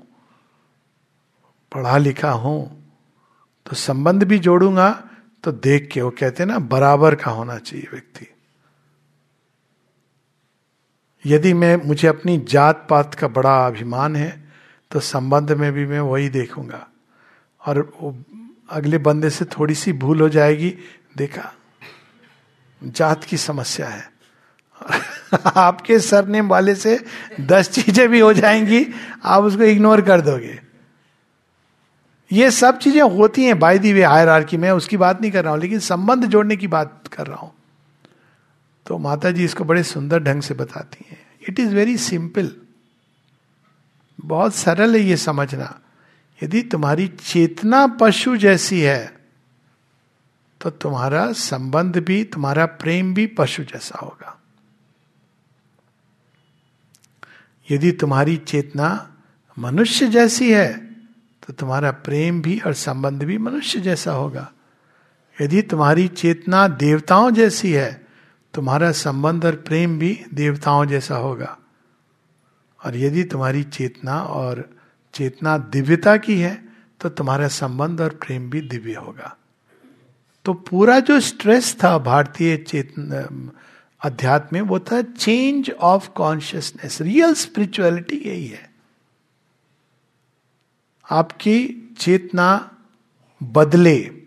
[1.73, 2.61] पढ़ा लिखा हूँ
[3.67, 4.91] तो संबंध भी जोड़ूँगा
[5.45, 8.27] तो देख के, वो कहते हैं ना, बराबर का होना चाहिए व्यक्ति।
[11.25, 14.49] यदि मैं, मुझे अपनी जात पात का बड़ा अभिमान है
[14.91, 16.87] तो संबंध में भी मैं वही देखूँगा।
[17.67, 17.79] और
[18.71, 20.75] अगले बंदे से थोड़ी सी भूल हो जाएगी,
[21.17, 21.53] देखा,
[22.83, 24.11] जात की समस्या है।
[25.57, 26.99] आपके सरनेम वाले से
[27.41, 28.87] दस चीज़ें भी हो जाएँगी,
[29.25, 30.59] आप उसको इग्नोर कर दोगे।
[32.31, 35.53] ये सब चीज़ें होती हैं बाय दी वे हायर मैं उसकी बात नहीं कर रहा
[35.53, 37.53] हूँ, लेकिन संबंध जोड़ने की बात कर रहा हूँ।
[38.87, 42.57] तो माता जी इसको बड़े सुंदर ढंग से बताती हैं। इट इज़ वेरी सिंपल
[44.19, 45.81] बहुत सरल है ये समझना।
[46.43, 49.21] यदि तुम्हारी चेतना पशु जैसी है
[50.61, 54.37] तो तुम्हारा संबंध भी, तुम्हारा प्रेम भी पशु जैसा होगा।
[57.71, 59.17] यदि तुम्हारी चेतना
[59.59, 60.75] मनुष्य जैसी है
[61.47, 64.53] तो तुम्हारा प्रेम भी और संबंध भी मनुष्य जैसा होगा।
[65.41, 68.00] यदि तुम्हारी चेतना देवताओं जैसी है
[68.55, 71.59] तुम्हारा संबंध और प्रेम भी देवताओं जैसा होगा।
[72.85, 74.71] और यदि तुम्हारी चेतना और
[75.15, 76.69] चेतना दिव्यता की है
[77.01, 79.37] तो तुम्हारा संबंध और प्रेम भी दिव्य होगा।
[80.45, 83.53] तो पूरा जो स्ट्रेस था भारतीय चेतना
[84.05, 88.71] अध्यात्म में, वो था change of consciousness real spirituality यही है।
[91.11, 92.77] आपकी चेतना
[93.43, 94.20] बदले।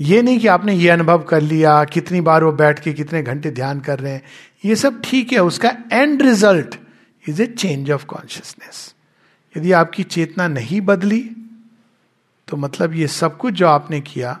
[0.00, 3.50] ये नहीं कि आपने ये अनुभव कर लिया, कितनी बार वो बैठ के कितने घंटे
[3.50, 4.22] ध्यान कर रहे हैं।
[4.64, 6.78] ये सब ठीक है, उसका end result
[7.24, 8.94] is a change of consciousness
[9.54, 11.20] यदि आपकी चेतना नहीं बदली
[12.48, 14.38] तो मतलब ये सब कुछ जो आपने किया,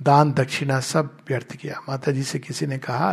[0.00, 3.10] दान, दक्षिणा सब व्यर्थ किया माता जी से किसी ने कहा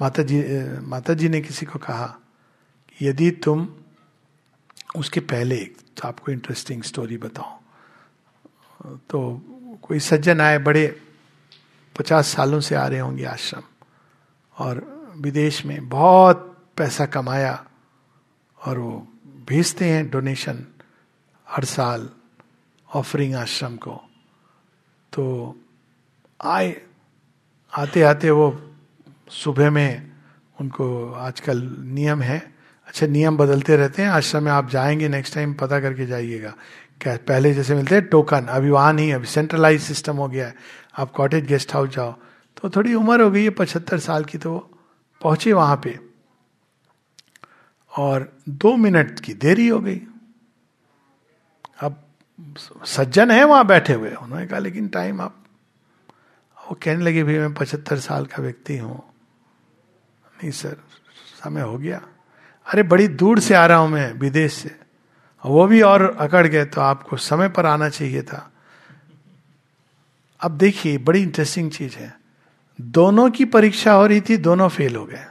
[0.00, 0.42] माता जी
[0.82, 2.14] माता जी ने किसी को कहा
[3.02, 3.68] यदि तुम
[4.96, 5.56] उसके पहले
[5.96, 7.58] तो आपको इंटरेस्टिंग स्टोरी बताओ
[9.10, 9.20] तो
[9.88, 11.02] कोई सज्जन आए, बड़े
[11.98, 13.62] पचास सालों से आ रहे होंगे आश्रम
[14.58, 17.64] और विदेश में बहुत पैसा कमाया
[18.66, 19.08] और वो
[19.48, 20.66] भेजते हैं डोनेशन
[21.48, 22.10] हर साल,
[22.94, 23.96] ऑफरिंग आश्रम को।
[25.12, 25.56] तो
[26.44, 26.82] आए,
[27.74, 28.74] आते आते वो
[29.28, 30.10] सुबह में
[30.60, 32.54] उनको आजकल नियम है।
[32.86, 36.54] अच्छा नियम बदलते रहते हैं, आश्रम में आप जाएँगे नेक्स्ट टाइम पता करके जाइएगा।
[37.00, 40.54] क्या पहले जैसे मिलते हैं टोकन अभी वहाँ नहीं अभी सेंट्रलाइज सिस्टम हो गया है।
[40.98, 42.12] आप कॉटेज गेस्ट हाउस जाओ
[42.56, 44.58] तो थोड़ी उम्र हो गई है, पचहत्तर साल की तो
[45.20, 45.98] पहुँचे वहाँ पे।
[47.92, 50.00] और दो मिनट की देरी हो गई।
[51.80, 52.02] अब
[52.86, 55.42] सज्जन है वहाँ बैठे हुए, उन्होंने कहा, लेकिन टाइम आप
[56.58, 58.96] वो कहने लगे भाई मैं पचहत्तर साल का व्यक्ति हूँ।
[60.34, 60.76] नहीं सर,
[61.42, 62.00] समय हो गया।
[62.66, 64.74] अरे, बड़ी दूर से आ रहा हूँ मैं, विदेश से।
[65.46, 68.52] वो भी और अकड़ गए तो आपको समय पर आना चाहिए था।
[70.40, 72.20] अब देखिए, बड़ी इंटरेस्टिंग चीज़ है।
[72.80, 75.24] दोनों की परीक्षा हो रही थी, दोनों फेल हो गए।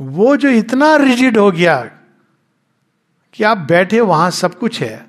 [0.00, 1.82] वो जो इतना रिजिड हो गया
[3.32, 5.06] कि आप बैठे, वहाँ सब कुछ है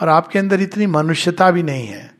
[0.00, 2.14] और आपके अंदर इतनी मनुष्यता भी नहीं है।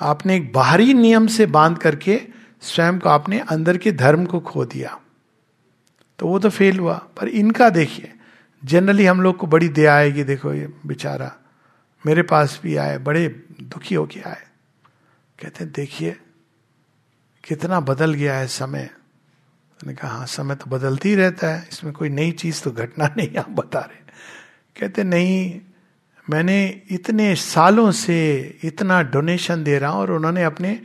[0.00, 2.22] आपने एक बाहरी नियम से बाँध करके
[2.60, 5.00] स्वयं को, आपने अंदर के धर्म को खो दिया।
[6.18, 8.12] तो वो तो फेल हुआ। पर इनका देखिए
[8.62, 11.32] जनरली हम लोग को बड़ी दया आएगी, देखो ये बेचारा,
[12.04, 13.28] मेरे पास भी आए, बड़े
[13.62, 14.42] दुखी होके आए।
[15.38, 16.16] कहते हैं, देखिए,
[17.44, 18.88] कितना बदल गया है समय।
[19.80, 23.14] मैंने कहा हाँ समय तो बदलती ही रहता है, इसमें कोई नई चीज़ तो घटना
[23.16, 24.04] नहीं, आप बता रहे
[24.76, 25.60] कहते नहीं,
[26.26, 30.78] मैंने इतने सालों से इतना डोनेशन दे रहा हूँ और उन्होंने अपने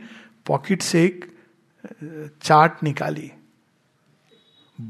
[0.46, 1.24] पॉकेट से एक
[2.42, 3.30] चार्ट निकाली।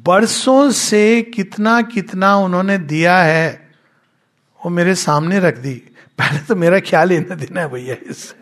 [0.07, 3.71] बरसों से कितना कितना उन्होंने दिया है,
[4.61, 5.75] वो मेरे सामने रख दी।
[6.19, 8.41] पहले तो मेरा ख्याल ही ना देना है भैया इससे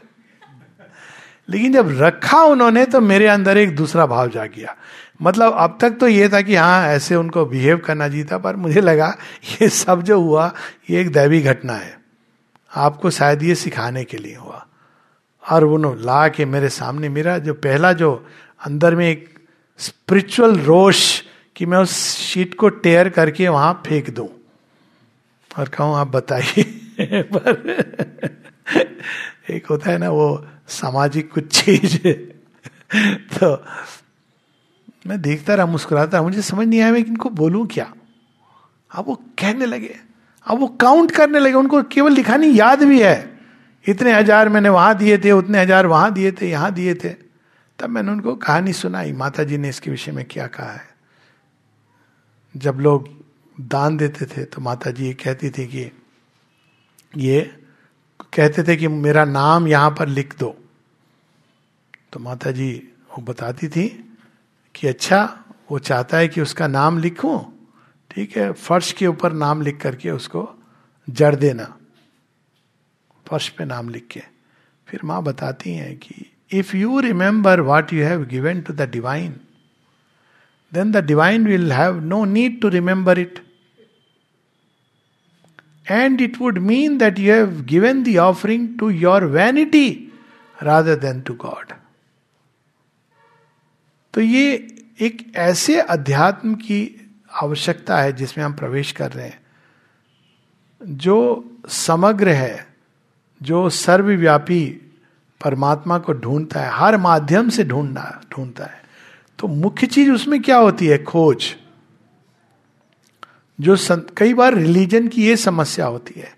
[1.48, 4.74] लेकिन जब रखा उन्होंने तो मेरे अंदर एक दूसरा भाव जा गया।
[5.22, 8.80] मतलब अब तक तो ये था कि हाँ ऐसे उनको बिहेव करना जीता पर मुझे
[8.80, 9.08] लगा,
[9.52, 10.52] ये सब जो हुआ,
[10.90, 11.98] ये एक दैवी घटना है।
[12.72, 14.66] आपको शायद ये सिखाने के लिए हुआ।
[15.44, 18.12] और उन्होंने ला के मेरे सामने मेरा जो पहला जो
[18.60, 19.28] अंदर में एक
[19.78, 21.22] स्पिरिचुअल रोश
[21.60, 24.28] कि मैं उस शीट को टेयर करके वहाँ फेंक दूँ।
[25.58, 26.62] और कहूँ, आप बताइए।
[27.36, 27.50] पर
[29.50, 31.98] एक होता है ना, वो सामाजिक कुछ चीज़।
[33.38, 33.64] तो
[35.06, 37.92] मैं देखता रहा, मुस्कुराता रहा, मुझे समझ नहीं आया मैं इनको बोलूँ क्या।
[38.94, 39.96] अब वो कहने लगे।
[40.46, 43.38] अब वो काउंट करने लगे। उनको केवल लिखानी याद भी है।
[43.88, 47.08] इतने हज़ार मैंने वहाँ दिए थे, उतने हज़ार वहाँ दिए थे, यहाँ दिए थे।
[47.78, 50.89] तब मैंने उनको कहानी सुनाई। माता जी ने इसके विषय में क्या कहा है?
[52.54, 53.08] जब लोग
[53.56, 55.90] दान देते थे तो माता जी ये कहती थी कि
[57.16, 57.40] ये
[58.34, 60.56] कहते थे कि मेरा नाम यहाँ पर लिख दो।
[62.12, 62.72] तो माता जी
[63.10, 63.86] वो बताती थी
[64.74, 65.22] कि अच्छा
[65.70, 67.38] वो चाहता है कि उसका नाम लिखूं,
[68.10, 70.48] ठीक है, फर्श के ऊपर नाम लिख करके उसको
[71.08, 71.64] जड़ देना।
[73.26, 74.22] फर्श पे नाम लिख के।
[74.88, 79.40] फिर माँ बताती हैं कि if you remember what you have given to the divine
[80.74, 83.38] then the divine will have no need to remember it
[85.90, 90.12] and it would mean that you have given the offering to your vanity
[90.62, 91.72] rather than to God
[94.14, 96.96] तो ये एक ऐसे अध्यात्म की
[97.32, 99.40] आवश्यकता है जिसमें हम प्रवेश कर रहे हैं।
[100.82, 102.66] जो समग्र है,
[103.42, 104.80] जो सर्वव्यापी
[105.44, 108.79] परमात्मा को ढूंढता है, हर माध्यम से ढूंढना, ढूंढता है।
[109.40, 111.04] तो मुख्य चीज़ उसमें क्या होती है?
[111.04, 111.56] खोज।
[113.60, 116.36] जो संत, कई बार रिलीजन की ये समस्या होती है।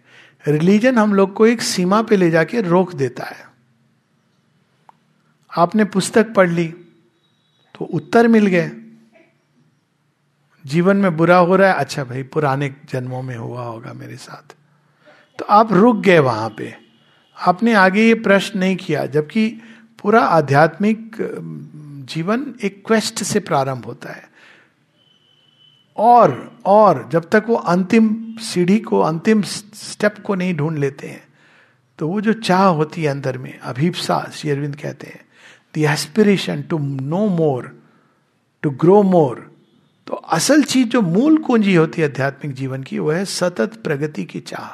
[0.49, 3.49] रिलीजन हम लोग को एक सीमा पे ले जाके रोक देता है।
[5.59, 6.69] आपने पुस्तक पढ़ ली
[7.79, 8.71] तो उत्तर मिल गए।
[10.67, 14.55] जीवन में बुरा हो रहा है अच्छा भाई, पुराने जन्मों में हुआ होगा मेरे साथ।
[15.39, 16.75] तो आप रुक गए वहाँ पे।
[17.47, 19.61] आपने आगे ये प्रश्न नहीं किया, जबकि
[20.03, 21.17] पूरा आध्यात्मिक
[22.05, 24.31] जीवन एक क्वेस्ट से प्रारंभ होता है।
[25.97, 31.23] और और जब तक वो अंतिम सीढ़ी को, अंतिम स्टेप को नहीं ढूंढ लेते हैं
[31.99, 35.25] तो वो जो चाह होती है अंदर में अभिप्सा शेरविंद कहते हैं
[35.75, 37.71] the aspiration to know more
[38.63, 39.51] to grow more
[40.07, 44.25] तो असल चीज़ जो मूल कुंजी होती है आध्यात्मिक जीवन की, वो है सतत प्रगति
[44.25, 44.69] की चाह।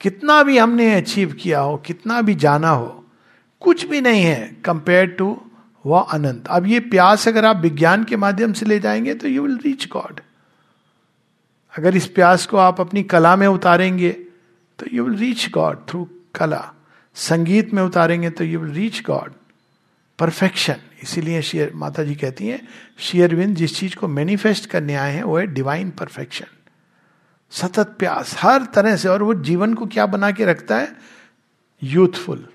[0.00, 3.04] कितना भी हमने अचीव किया हो, कितना भी जाना हो,
[3.62, 5.36] कुछ भी नहीं है कंपेयर टू
[5.86, 9.42] वह अनंत। अब ये प्यास अगर आप विज्ञान के माध्यम से ले जाएँगे तो यू
[9.42, 10.20] विल रीच गॉड
[11.78, 14.10] अगर इस प्यास को आप अपनी कला में उतारेंगे
[14.78, 16.72] तो you will reach God through कला।
[17.14, 19.32] संगीत में उतारेंगे तो you will reach God
[20.18, 22.68] perfection इसीलिए शेयर माता जी कहती हैं
[22.98, 26.46] शेयरविंद जिस चीज़ को मैनिफेस्ट करने आए हैं, वो है डिवाइन परफेक्शन
[27.50, 30.96] सतत प्यास, हर तरह से, और वो जीवन को क्या बना के रखता है?
[31.82, 32.46] यूथफुल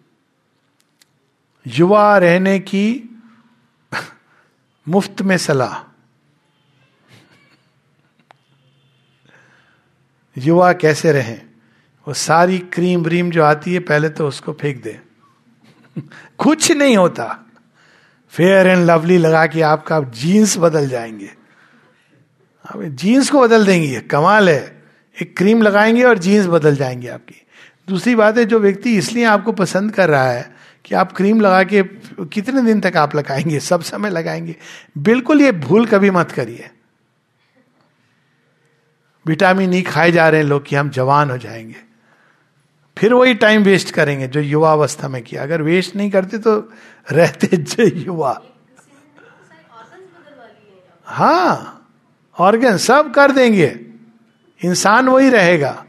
[1.68, 3.09] युवा रहने की
[4.88, 5.92] मुफ़्त में सलाह।
[10.38, 11.42] युवा कैसे रहें?
[12.08, 15.00] वो सारी क्रीम व्रीम जो आती है, पहले तो उसको फेंक दे।
[16.38, 17.46] कुछ नहीं होता।
[18.30, 21.34] फेयर एंड लवली लगा के आपका जीन्स बदल जाएँगे।
[22.66, 24.84] अब जीन्स को बदल देंगे कमाल है।
[25.22, 27.46] एक क्रीम लगाएँगे और जीन्स बदल जाएँगे आपकी।
[27.90, 30.59] दूसरी बात है, जो व्यक्ति इसलिए आपको पसंद कर रहा है
[30.90, 31.84] कि आप क्रीम लगा के
[32.26, 33.60] कितने दिन तक आप लगाएँगे?
[33.60, 34.56] सब समय लगाएँगे।
[34.98, 36.70] बिल्कुल ये भूल कभी मत करिए।
[39.26, 41.76] विटामिन ई खाए जा रहे हैं लोग कि हम जवान हो जाएँगे।
[42.98, 46.58] फिर वही टाइम वेस्ट करेंगे जो युवा अवस्था में किया। अगर वेस्ट नहीं करते तो
[47.12, 47.64] रहते
[48.00, 48.42] युवा।
[51.06, 51.76] हाँ
[52.40, 53.80] ऑर्गन सब कर देंगे।
[54.62, 55.86] इंसान वही रहेगा।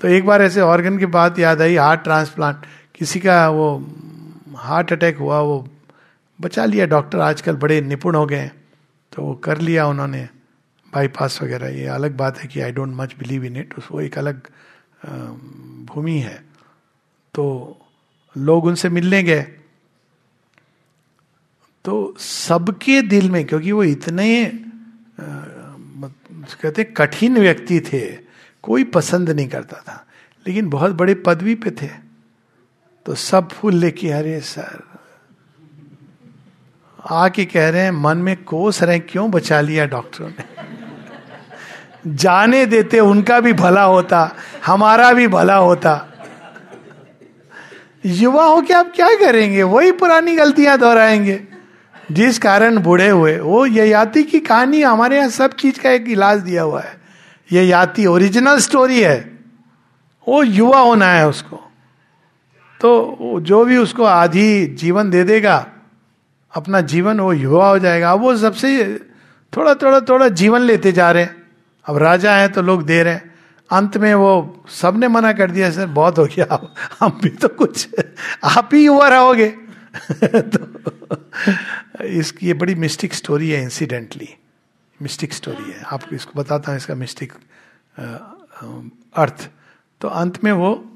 [0.00, 2.66] तो एक बार ऐसे ऑर्गन की बात याद आई हार्ट ट्रांसप्लांट
[3.00, 3.66] किसी का वो
[4.56, 5.68] हार्ट अटैक हुआ, वो
[6.38, 8.50] बचा लिया डॉक्टर, आजकल बड़े निपुण हो गए
[9.12, 10.28] तो वो कर लिया उन्होंने,
[10.92, 14.18] बाईपास वगैरह, ये अलग बात है कि I don't much believe in it वो एक
[14.18, 14.40] अलग
[15.86, 16.36] भूमि है।
[17.34, 17.44] तो
[18.36, 19.42] लोग उनसे मिलने गए।
[21.84, 24.28] तो सबके दिल में, क्योंकि वो इतने
[26.52, 28.00] कहते कठिन व्यक्ति थे,
[28.64, 30.06] कोई पसंद नहीं करता था,
[30.46, 32.09] लेकिन बहुत बड़े पदवी पे थे।
[33.06, 34.82] तो सब फूल लेके अरे सर।
[37.10, 40.44] आके कह रहे हैं, मन में कोस रहे, क्यों बचा लिया डॉक्टरों ने?
[42.14, 44.36] जाने देते, उनका भी भला होता,
[44.66, 46.06] हमारा भी भला होता।
[48.06, 49.62] युवा हो के आप क्या करेंगे?
[49.62, 51.44] वही पुरानी गलतियाँ दोहराएँगे।
[52.12, 56.40] जिस कारण बूढ़े हुए, वो ययाति की कहानी हमारे यहाँ सब चीज़ का एक इलाज
[56.40, 57.00] दिया हुआ है।
[57.52, 59.38] ये याति ओरिजिनल स्टोरी है।
[60.28, 61.69] वो युवा होना है उसको।
[62.80, 65.66] तो जो भी उसको आधी जीवन दे देगा,
[66.54, 69.00] अपना जीवन वो युवा हो जाएगा। वो सबसे
[69.56, 71.42] थोड़ा थोड़ा थोड़ा जीवन लेते जा रहे हैं।
[71.86, 73.34] अब राजा हैं तो लोग दे रहे हैं।
[73.70, 76.70] अंत में वो सबने मना कर दिया, सर, बहुत हो गया
[77.00, 77.88] हम भी तो कुछ,
[78.44, 79.48] आप ही युवा रहोगे।
[80.24, 84.28] तो इसकी ये बड़ी मिस्टिक स्टोरी है इंसिडेंटली
[85.02, 87.32] मिस्टिक स्टोरी है। आपको इसको बताता हूँ, इसका मिस्टिक
[89.16, 89.48] अर्थ।
[90.00, 90.89] तो अंत में वो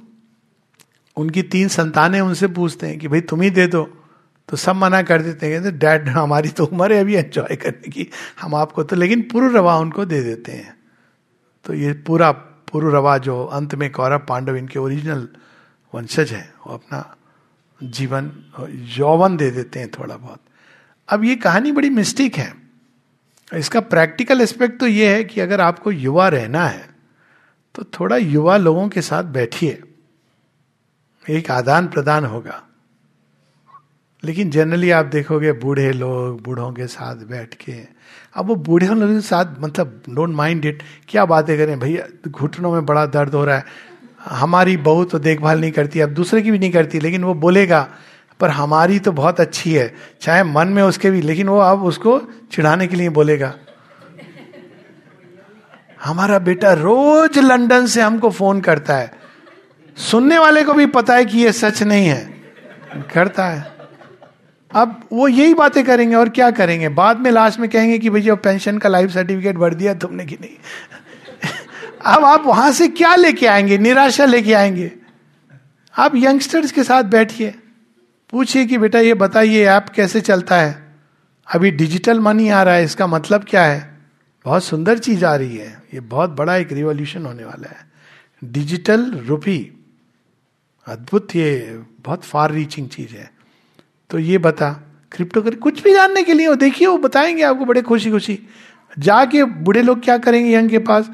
[1.17, 3.83] उनकी तीन संतानें उनसे पूछते हैं कि भाई तुम ही दे दो।
[4.49, 8.09] तो सब मना कर देते हैं डैड, हमारी तो उम्र है, अभी एंजॉय करने की।
[8.41, 10.77] हम आपको तो लेकिन पूर्व रवा उनको दे देते हैं।
[11.65, 15.29] तो ये पूरा, पूर्व रवा जो अंत में कौरव पांडव इनके ओरिजिनल
[15.93, 17.17] वंशज है, वो अपना
[17.81, 18.31] जीवन,
[18.99, 20.41] यौवन दे देते हैं थोड़ा बहुत।
[21.09, 22.53] अब ये कहानी बड़ी मिस्टेक है।
[23.51, 26.89] इसका प्रैक्टिकल एस्पेक्ट तो ये है कि अगर आपको युवा रहना है
[27.75, 29.83] तो थोड़ा युवा लोगों के साथ बैठिए।
[31.31, 32.63] एक आदान प्रदान होगा।
[34.25, 37.73] लेकिन जनरली आप देखोगे बूढ़े लोग, बूढ़ों के साथ बैठ के।
[38.35, 41.81] अब वो बूढ़े लोगों के साथ मतलब डोंट माइंड इट क्या बातें करें?
[41.81, 43.65] भैया, घुटनों में बड़ा दर्द हो रहा है।
[44.25, 47.89] हमारी बहू तो देखभाल नहीं करती, अब दूसरे की भी नहीं करती, लेकिन वो बोलेगा,
[48.41, 52.21] पर हमारी तो बहुत अच्छी है। चाहे मन में उसके भी, लेकिन वो अब उसको
[52.53, 53.55] चिढ़ाने के लिए बोलेगा।
[56.05, 59.24] हमारा बेटा रोज लंदन से हमको फ़ोन करता है।
[59.97, 62.35] सुनने वाले को भी पता है कि ये सच नहीं है।
[63.15, 63.75] करता है।
[64.75, 66.89] अब वो यही बातें करेंगे और क्या करेंगे?
[66.89, 70.39] बाद में लास्ट में कहेंगे कि भैया पेंशन का लाइफ सर्टिफिकेट भर दिया तुमने कि
[70.41, 70.51] नहीं?
[72.17, 73.79] अब आप वहाँ से क्या लेके आएँगे?
[73.79, 74.93] निराशा लेके आएँगे।
[75.99, 77.55] आप यंगस्टर्स के साथ बैठिए।
[78.31, 80.95] पूछिए कि बेटा, ये बताइए ऐप कैसे चलता है?
[81.55, 83.99] अभी डिजिटल मनी आ रहा है, इसका मतलब क्या है?
[84.45, 87.95] बहुत सुंदर चीज़ आ रही है। ये बहुत बड़ा एक रिवॉल्यूशन होने वाला है।
[88.45, 89.74] डिजिटल रुपी
[90.87, 93.33] अद्भुत, ये बहुत फार रीचिंग चीज़ है।
[94.11, 94.71] तो ये बता
[95.13, 98.39] क्रिप्टो कर कुछ भी जानने के लिए वो देखिए, वो बताएँगे आपको बड़े खुशी खुशी
[98.99, 101.11] जाके बूढ़े लोग क्या करेंगे यंग के पास?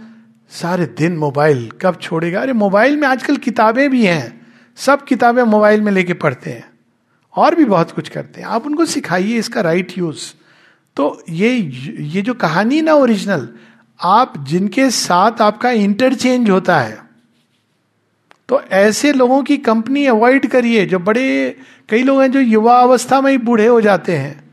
[0.50, 2.40] सारे दिन मोबाइल, कब छोड़ेगा?
[2.40, 6.70] अरे, मोबाइल में आजकल किताबें भी हैं। सब किताबें मोबाइल में लेके पढ़ते हैं।
[7.36, 10.34] और भी बहुत कुछ करते हैं। आप उनको सिखाइए इसका राइट यूज़
[10.96, 11.58] तो ये
[12.00, 13.48] ये जो कहानी ना ओरिजिनल
[14.02, 17.09] आप जिनके साथ आपका इंटरचेंज होता है
[18.50, 21.56] तो ऐसे लोगों की कंपनी अवॉइड करिए, जो बड़े,
[21.88, 24.44] कई लोग हैं जो युवा अवस्था में ही बूढ़े हो जाते हैं।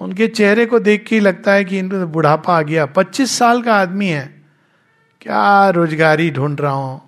[0.00, 3.74] उनके चेहरे को देख के लगता है कि इनको बुढ़ापा आ गया। पच्चीस साल का
[3.74, 4.42] आदमी है।
[5.20, 7.00] क्या रोजगारी ढूंढ रहा हूँ?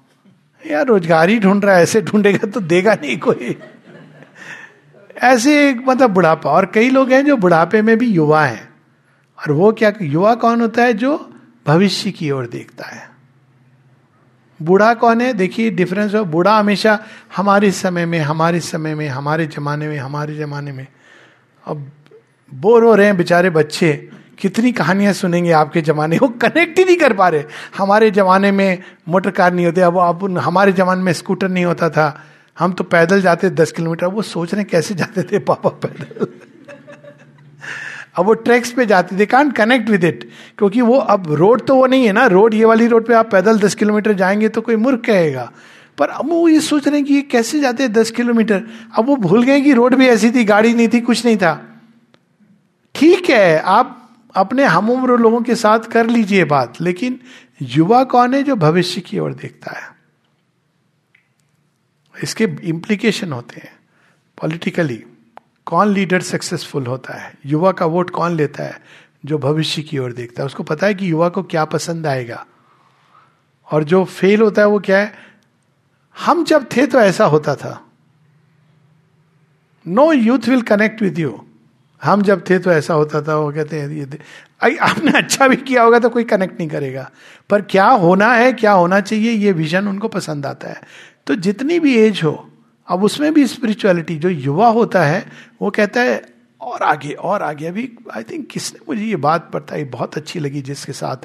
[0.70, 3.58] यार, रोजगारी ढूंढ रहा है, ऐसे ढूंढेगा तो देगा नहीं कोई।
[5.18, 8.68] ऐसे मतलब बुढ़ापा। और कई लोग हैं जो बुढ़ापे में भी युवा हैं।
[9.38, 11.34] और वो क्या, युवा कौन होता है जो
[11.66, 13.09] भविष्य की ओर देखता है?
[14.62, 15.32] बूढ़ा कौन है?
[15.32, 16.98] देखिए डिफरेंस हो, बूढ़ा हमेशा
[17.36, 20.86] हमारे समय में, हमारे समय में, हमारे जमाने में, हमारे जमाने में।
[21.66, 21.90] अब
[22.54, 24.08] बोर हो रहे हैं बेचारे बच्चे।
[24.38, 26.18] कितनी कहानियाँ सुनेंगे आपके जमाने?
[26.18, 27.44] वो कनेक्ट ही नहीं कर पा रहे।
[27.78, 31.90] हमारे जमाने में मोटर कार नहीं होते, अब अब हमारे जमाने में स्कूटर नहीं होता
[31.90, 32.24] था।
[32.58, 36.26] हम तो पैदल जाते दस किलोमीटर वो सोच रहे कैसे जाते थे पापा पैदल?
[38.16, 40.28] अब वो ट्रैक्स पे जाते थे कान कनेक्ट विद इट
[40.58, 43.30] क्योंकि वो, अब रोड तो वो नहीं है ना रोड ये वाली रोड पे आप
[43.30, 45.50] पैदल दस किलोमीटर जाएँगे तो कोई मूर्ख कहेगा।
[45.98, 48.62] पर अब वो ये सोच रहे हैं कि ये कैसे जाते हैं दस किलोमीटर?
[48.98, 51.54] अब वो भूल गए कि रोड भी ऐसी थी, गाड़ी नहीं थी, कुछ नहीं था।
[52.94, 53.96] ठीक है, आप
[54.34, 57.18] अपने हम उम्र लोगों के साथ कर लीजिए बात, लेकिन
[57.62, 59.88] युवा कौन है जो भविष्य की ओर देखता है?
[62.22, 63.72] इसके इम्प्लीकेशन होते हैं
[64.38, 65.04] पॉलिटिकली
[65.66, 67.34] कौन लीडर सक्सेसफुल होता है?
[67.46, 68.80] युवा का वोट कौन लेता है?
[69.24, 72.46] जो भविष्य की ओर देखता है। उसको पता है कि युवा को क्या पसंद आएगा।
[73.72, 75.12] और जो फेल होता है, वो क्या है?
[76.24, 77.86] हम जब थे तो ऐसा होता था।
[79.86, 81.46] No youth will connect with you
[82.02, 85.82] हम जब थे तो ऐसा होता था। वो कहते हैं, ये आपने अच्छा भी किया
[85.82, 87.10] होगा तो कोई कनेक्ट नहीं करेगा।
[87.50, 90.80] पर क्या होना है, क्या होना चाहिए, ये विजन उनको पसंद आता है।
[91.26, 92.49] तो जितनी भी एज हो
[92.90, 97.66] अब उसमें भी स्पिरिचुअलिटी जो युवा होता है, वो कहता है, और आगे और आगे।
[97.66, 101.16] अभी आई थिंक किसने, मुझे ये बात बताई बहुत अच्छी लगी जिसके साथ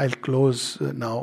[0.00, 1.22] आई क्लोज नाउ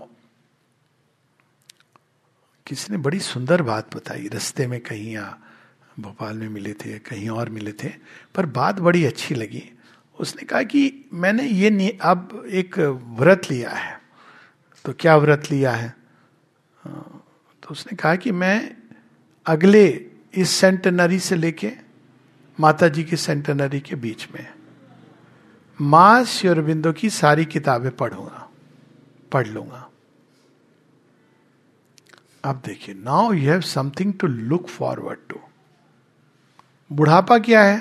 [2.68, 5.38] किसने बड़ी सुंदर बात बताई, रस्ते में कहीं, या
[6.00, 7.90] भोपाल में मिले थे, कहीं और मिले थे,
[8.36, 9.64] पर बात बड़ी अच्छी लगी।
[10.20, 12.80] उसने कहा कि मैंने ये अब एक
[13.20, 14.02] व्रत लिया है।
[14.86, 15.96] तो क्या व्रत लिया है?
[16.88, 18.79] तो उसने कहा कि मैं
[19.50, 19.86] अगले
[20.34, 21.72] इस सेंटनरी से लेके
[22.60, 24.46] माता जी की सेंटनरी के बीच में
[25.80, 28.50] माँ श्योरबिंदो की सारी किताबें पढ़ूँगा,
[29.32, 29.90] पढ़ लूँगा।
[32.44, 35.40] अब देखिए now you have something to look forward to
[36.92, 37.78] बुढ़ापा क्या है?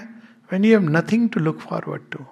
[0.53, 2.24] When you have nothing to look forward to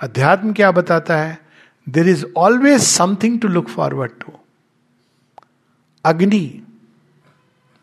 [0.00, 1.38] अध्यात्म क्या बताता है?
[1.86, 4.38] There is always something to look forward to
[6.04, 6.65] अग्नि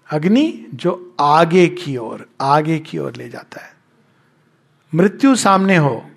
[0.10, 3.74] अग्नि जो आगे की ओर, आगे की ओर ले जाता है।
[4.96, 6.10] मृत्यु सामने हो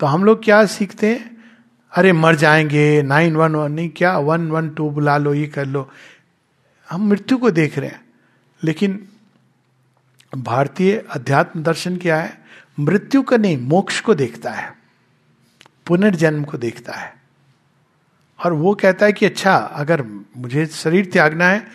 [0.00, 1.36] तो हम लोग क्या सीखते हैं?
[1.92, 5.66] अरे, मर जाएँगे, नाइन वन वन, नहीं, क्या वन वन टू बुला लो, ये कर
[5.66, 5.90] लो।
[6.90, 8.04] हम मृत्यु को देख रहे हैं,
[8.64, 9.08] लेकिन
[10.36, 12.38] भारतीय अध्यात्म दर्शन क्या है?
[12.78, 14.74] मृत्यु का नहीं, मोक्ष को देखता है,
[15.86, 17.16] पुनर्जन्म को देखता है।
[18.44, 20.02] और वो कहता है कि अच्छा अगर
[20.36, 21.66] मुझे शरीर त्यागना है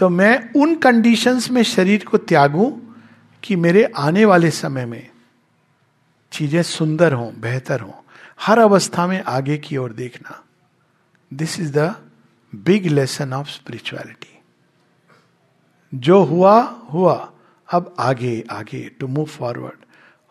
[0.00, 2.94] तो मैं उन कंडीशंस में शरीर को त्यागूं
[3.42, 5.10] कि मेरे आने वाले समय में
[6.32, 7.92] चीज़ें सुंदर हों, बेहतर हों।
[8.40, 10.44] हर अवस्था में आगे की ओर देखना।
[11.32, 11.94] This is the
[12.54, 14.38] big lesson of spirituality
[15.94, 17.32] जो हुआ हुआ।
[17.72, 19.84] अब आगे आगे टू मूव फॉरवर्ड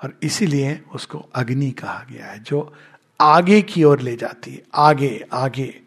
[0.04, 2.74] और इसीलिए उसको अग्नि कहा गया है, जो
[3.22, 5.82] आगे की ओर ले जाती है। आगे आगे।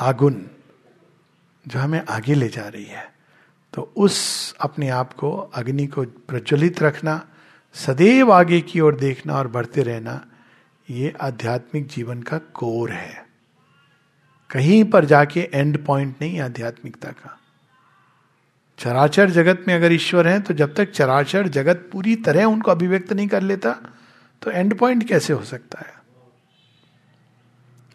[0.00, 0.50] आगुन।
[1.68, 3.12] जो हमें आगे ले जा रही है।
[3.74, 7.28] तो उस अपने आप को, अग्नि को प्रज्वलित रखना,
[7.74, 10.26] सदैव आगे की ओर देखना और बढ़ते रहना,
[10.90, 13.26] ये आध्यात्मिक जीवन का कोर है।
[14.50, 17.40] कहीं पर जाके एंड पॉइंट नहीं आध्यात्मिकता का।
[18.78, 23.12] चराचर जगत में अगर ईश्वर है तो जब तक चराचर जगत पूरी तरह उनको अभिव्यक्त
[23.12, 23.72] नहीं कर लेता
[24.42, 25.94] तो एंड पॉइंट कैसे हो सकता है?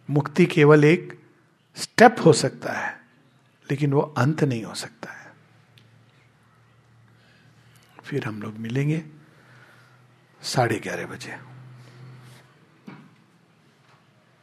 [0.10, 1.20] मुक्ति केवल एक
[1.76, 3.01] स्टेप हो सकता है।
[3.72, 5.32] लेकिन वो अंत नहीं हो सकता है।
[8.04, 9.06] फिर हम लोग मिलेंगे
[10.42, 11.51] साढ़े ग्यारह बजे।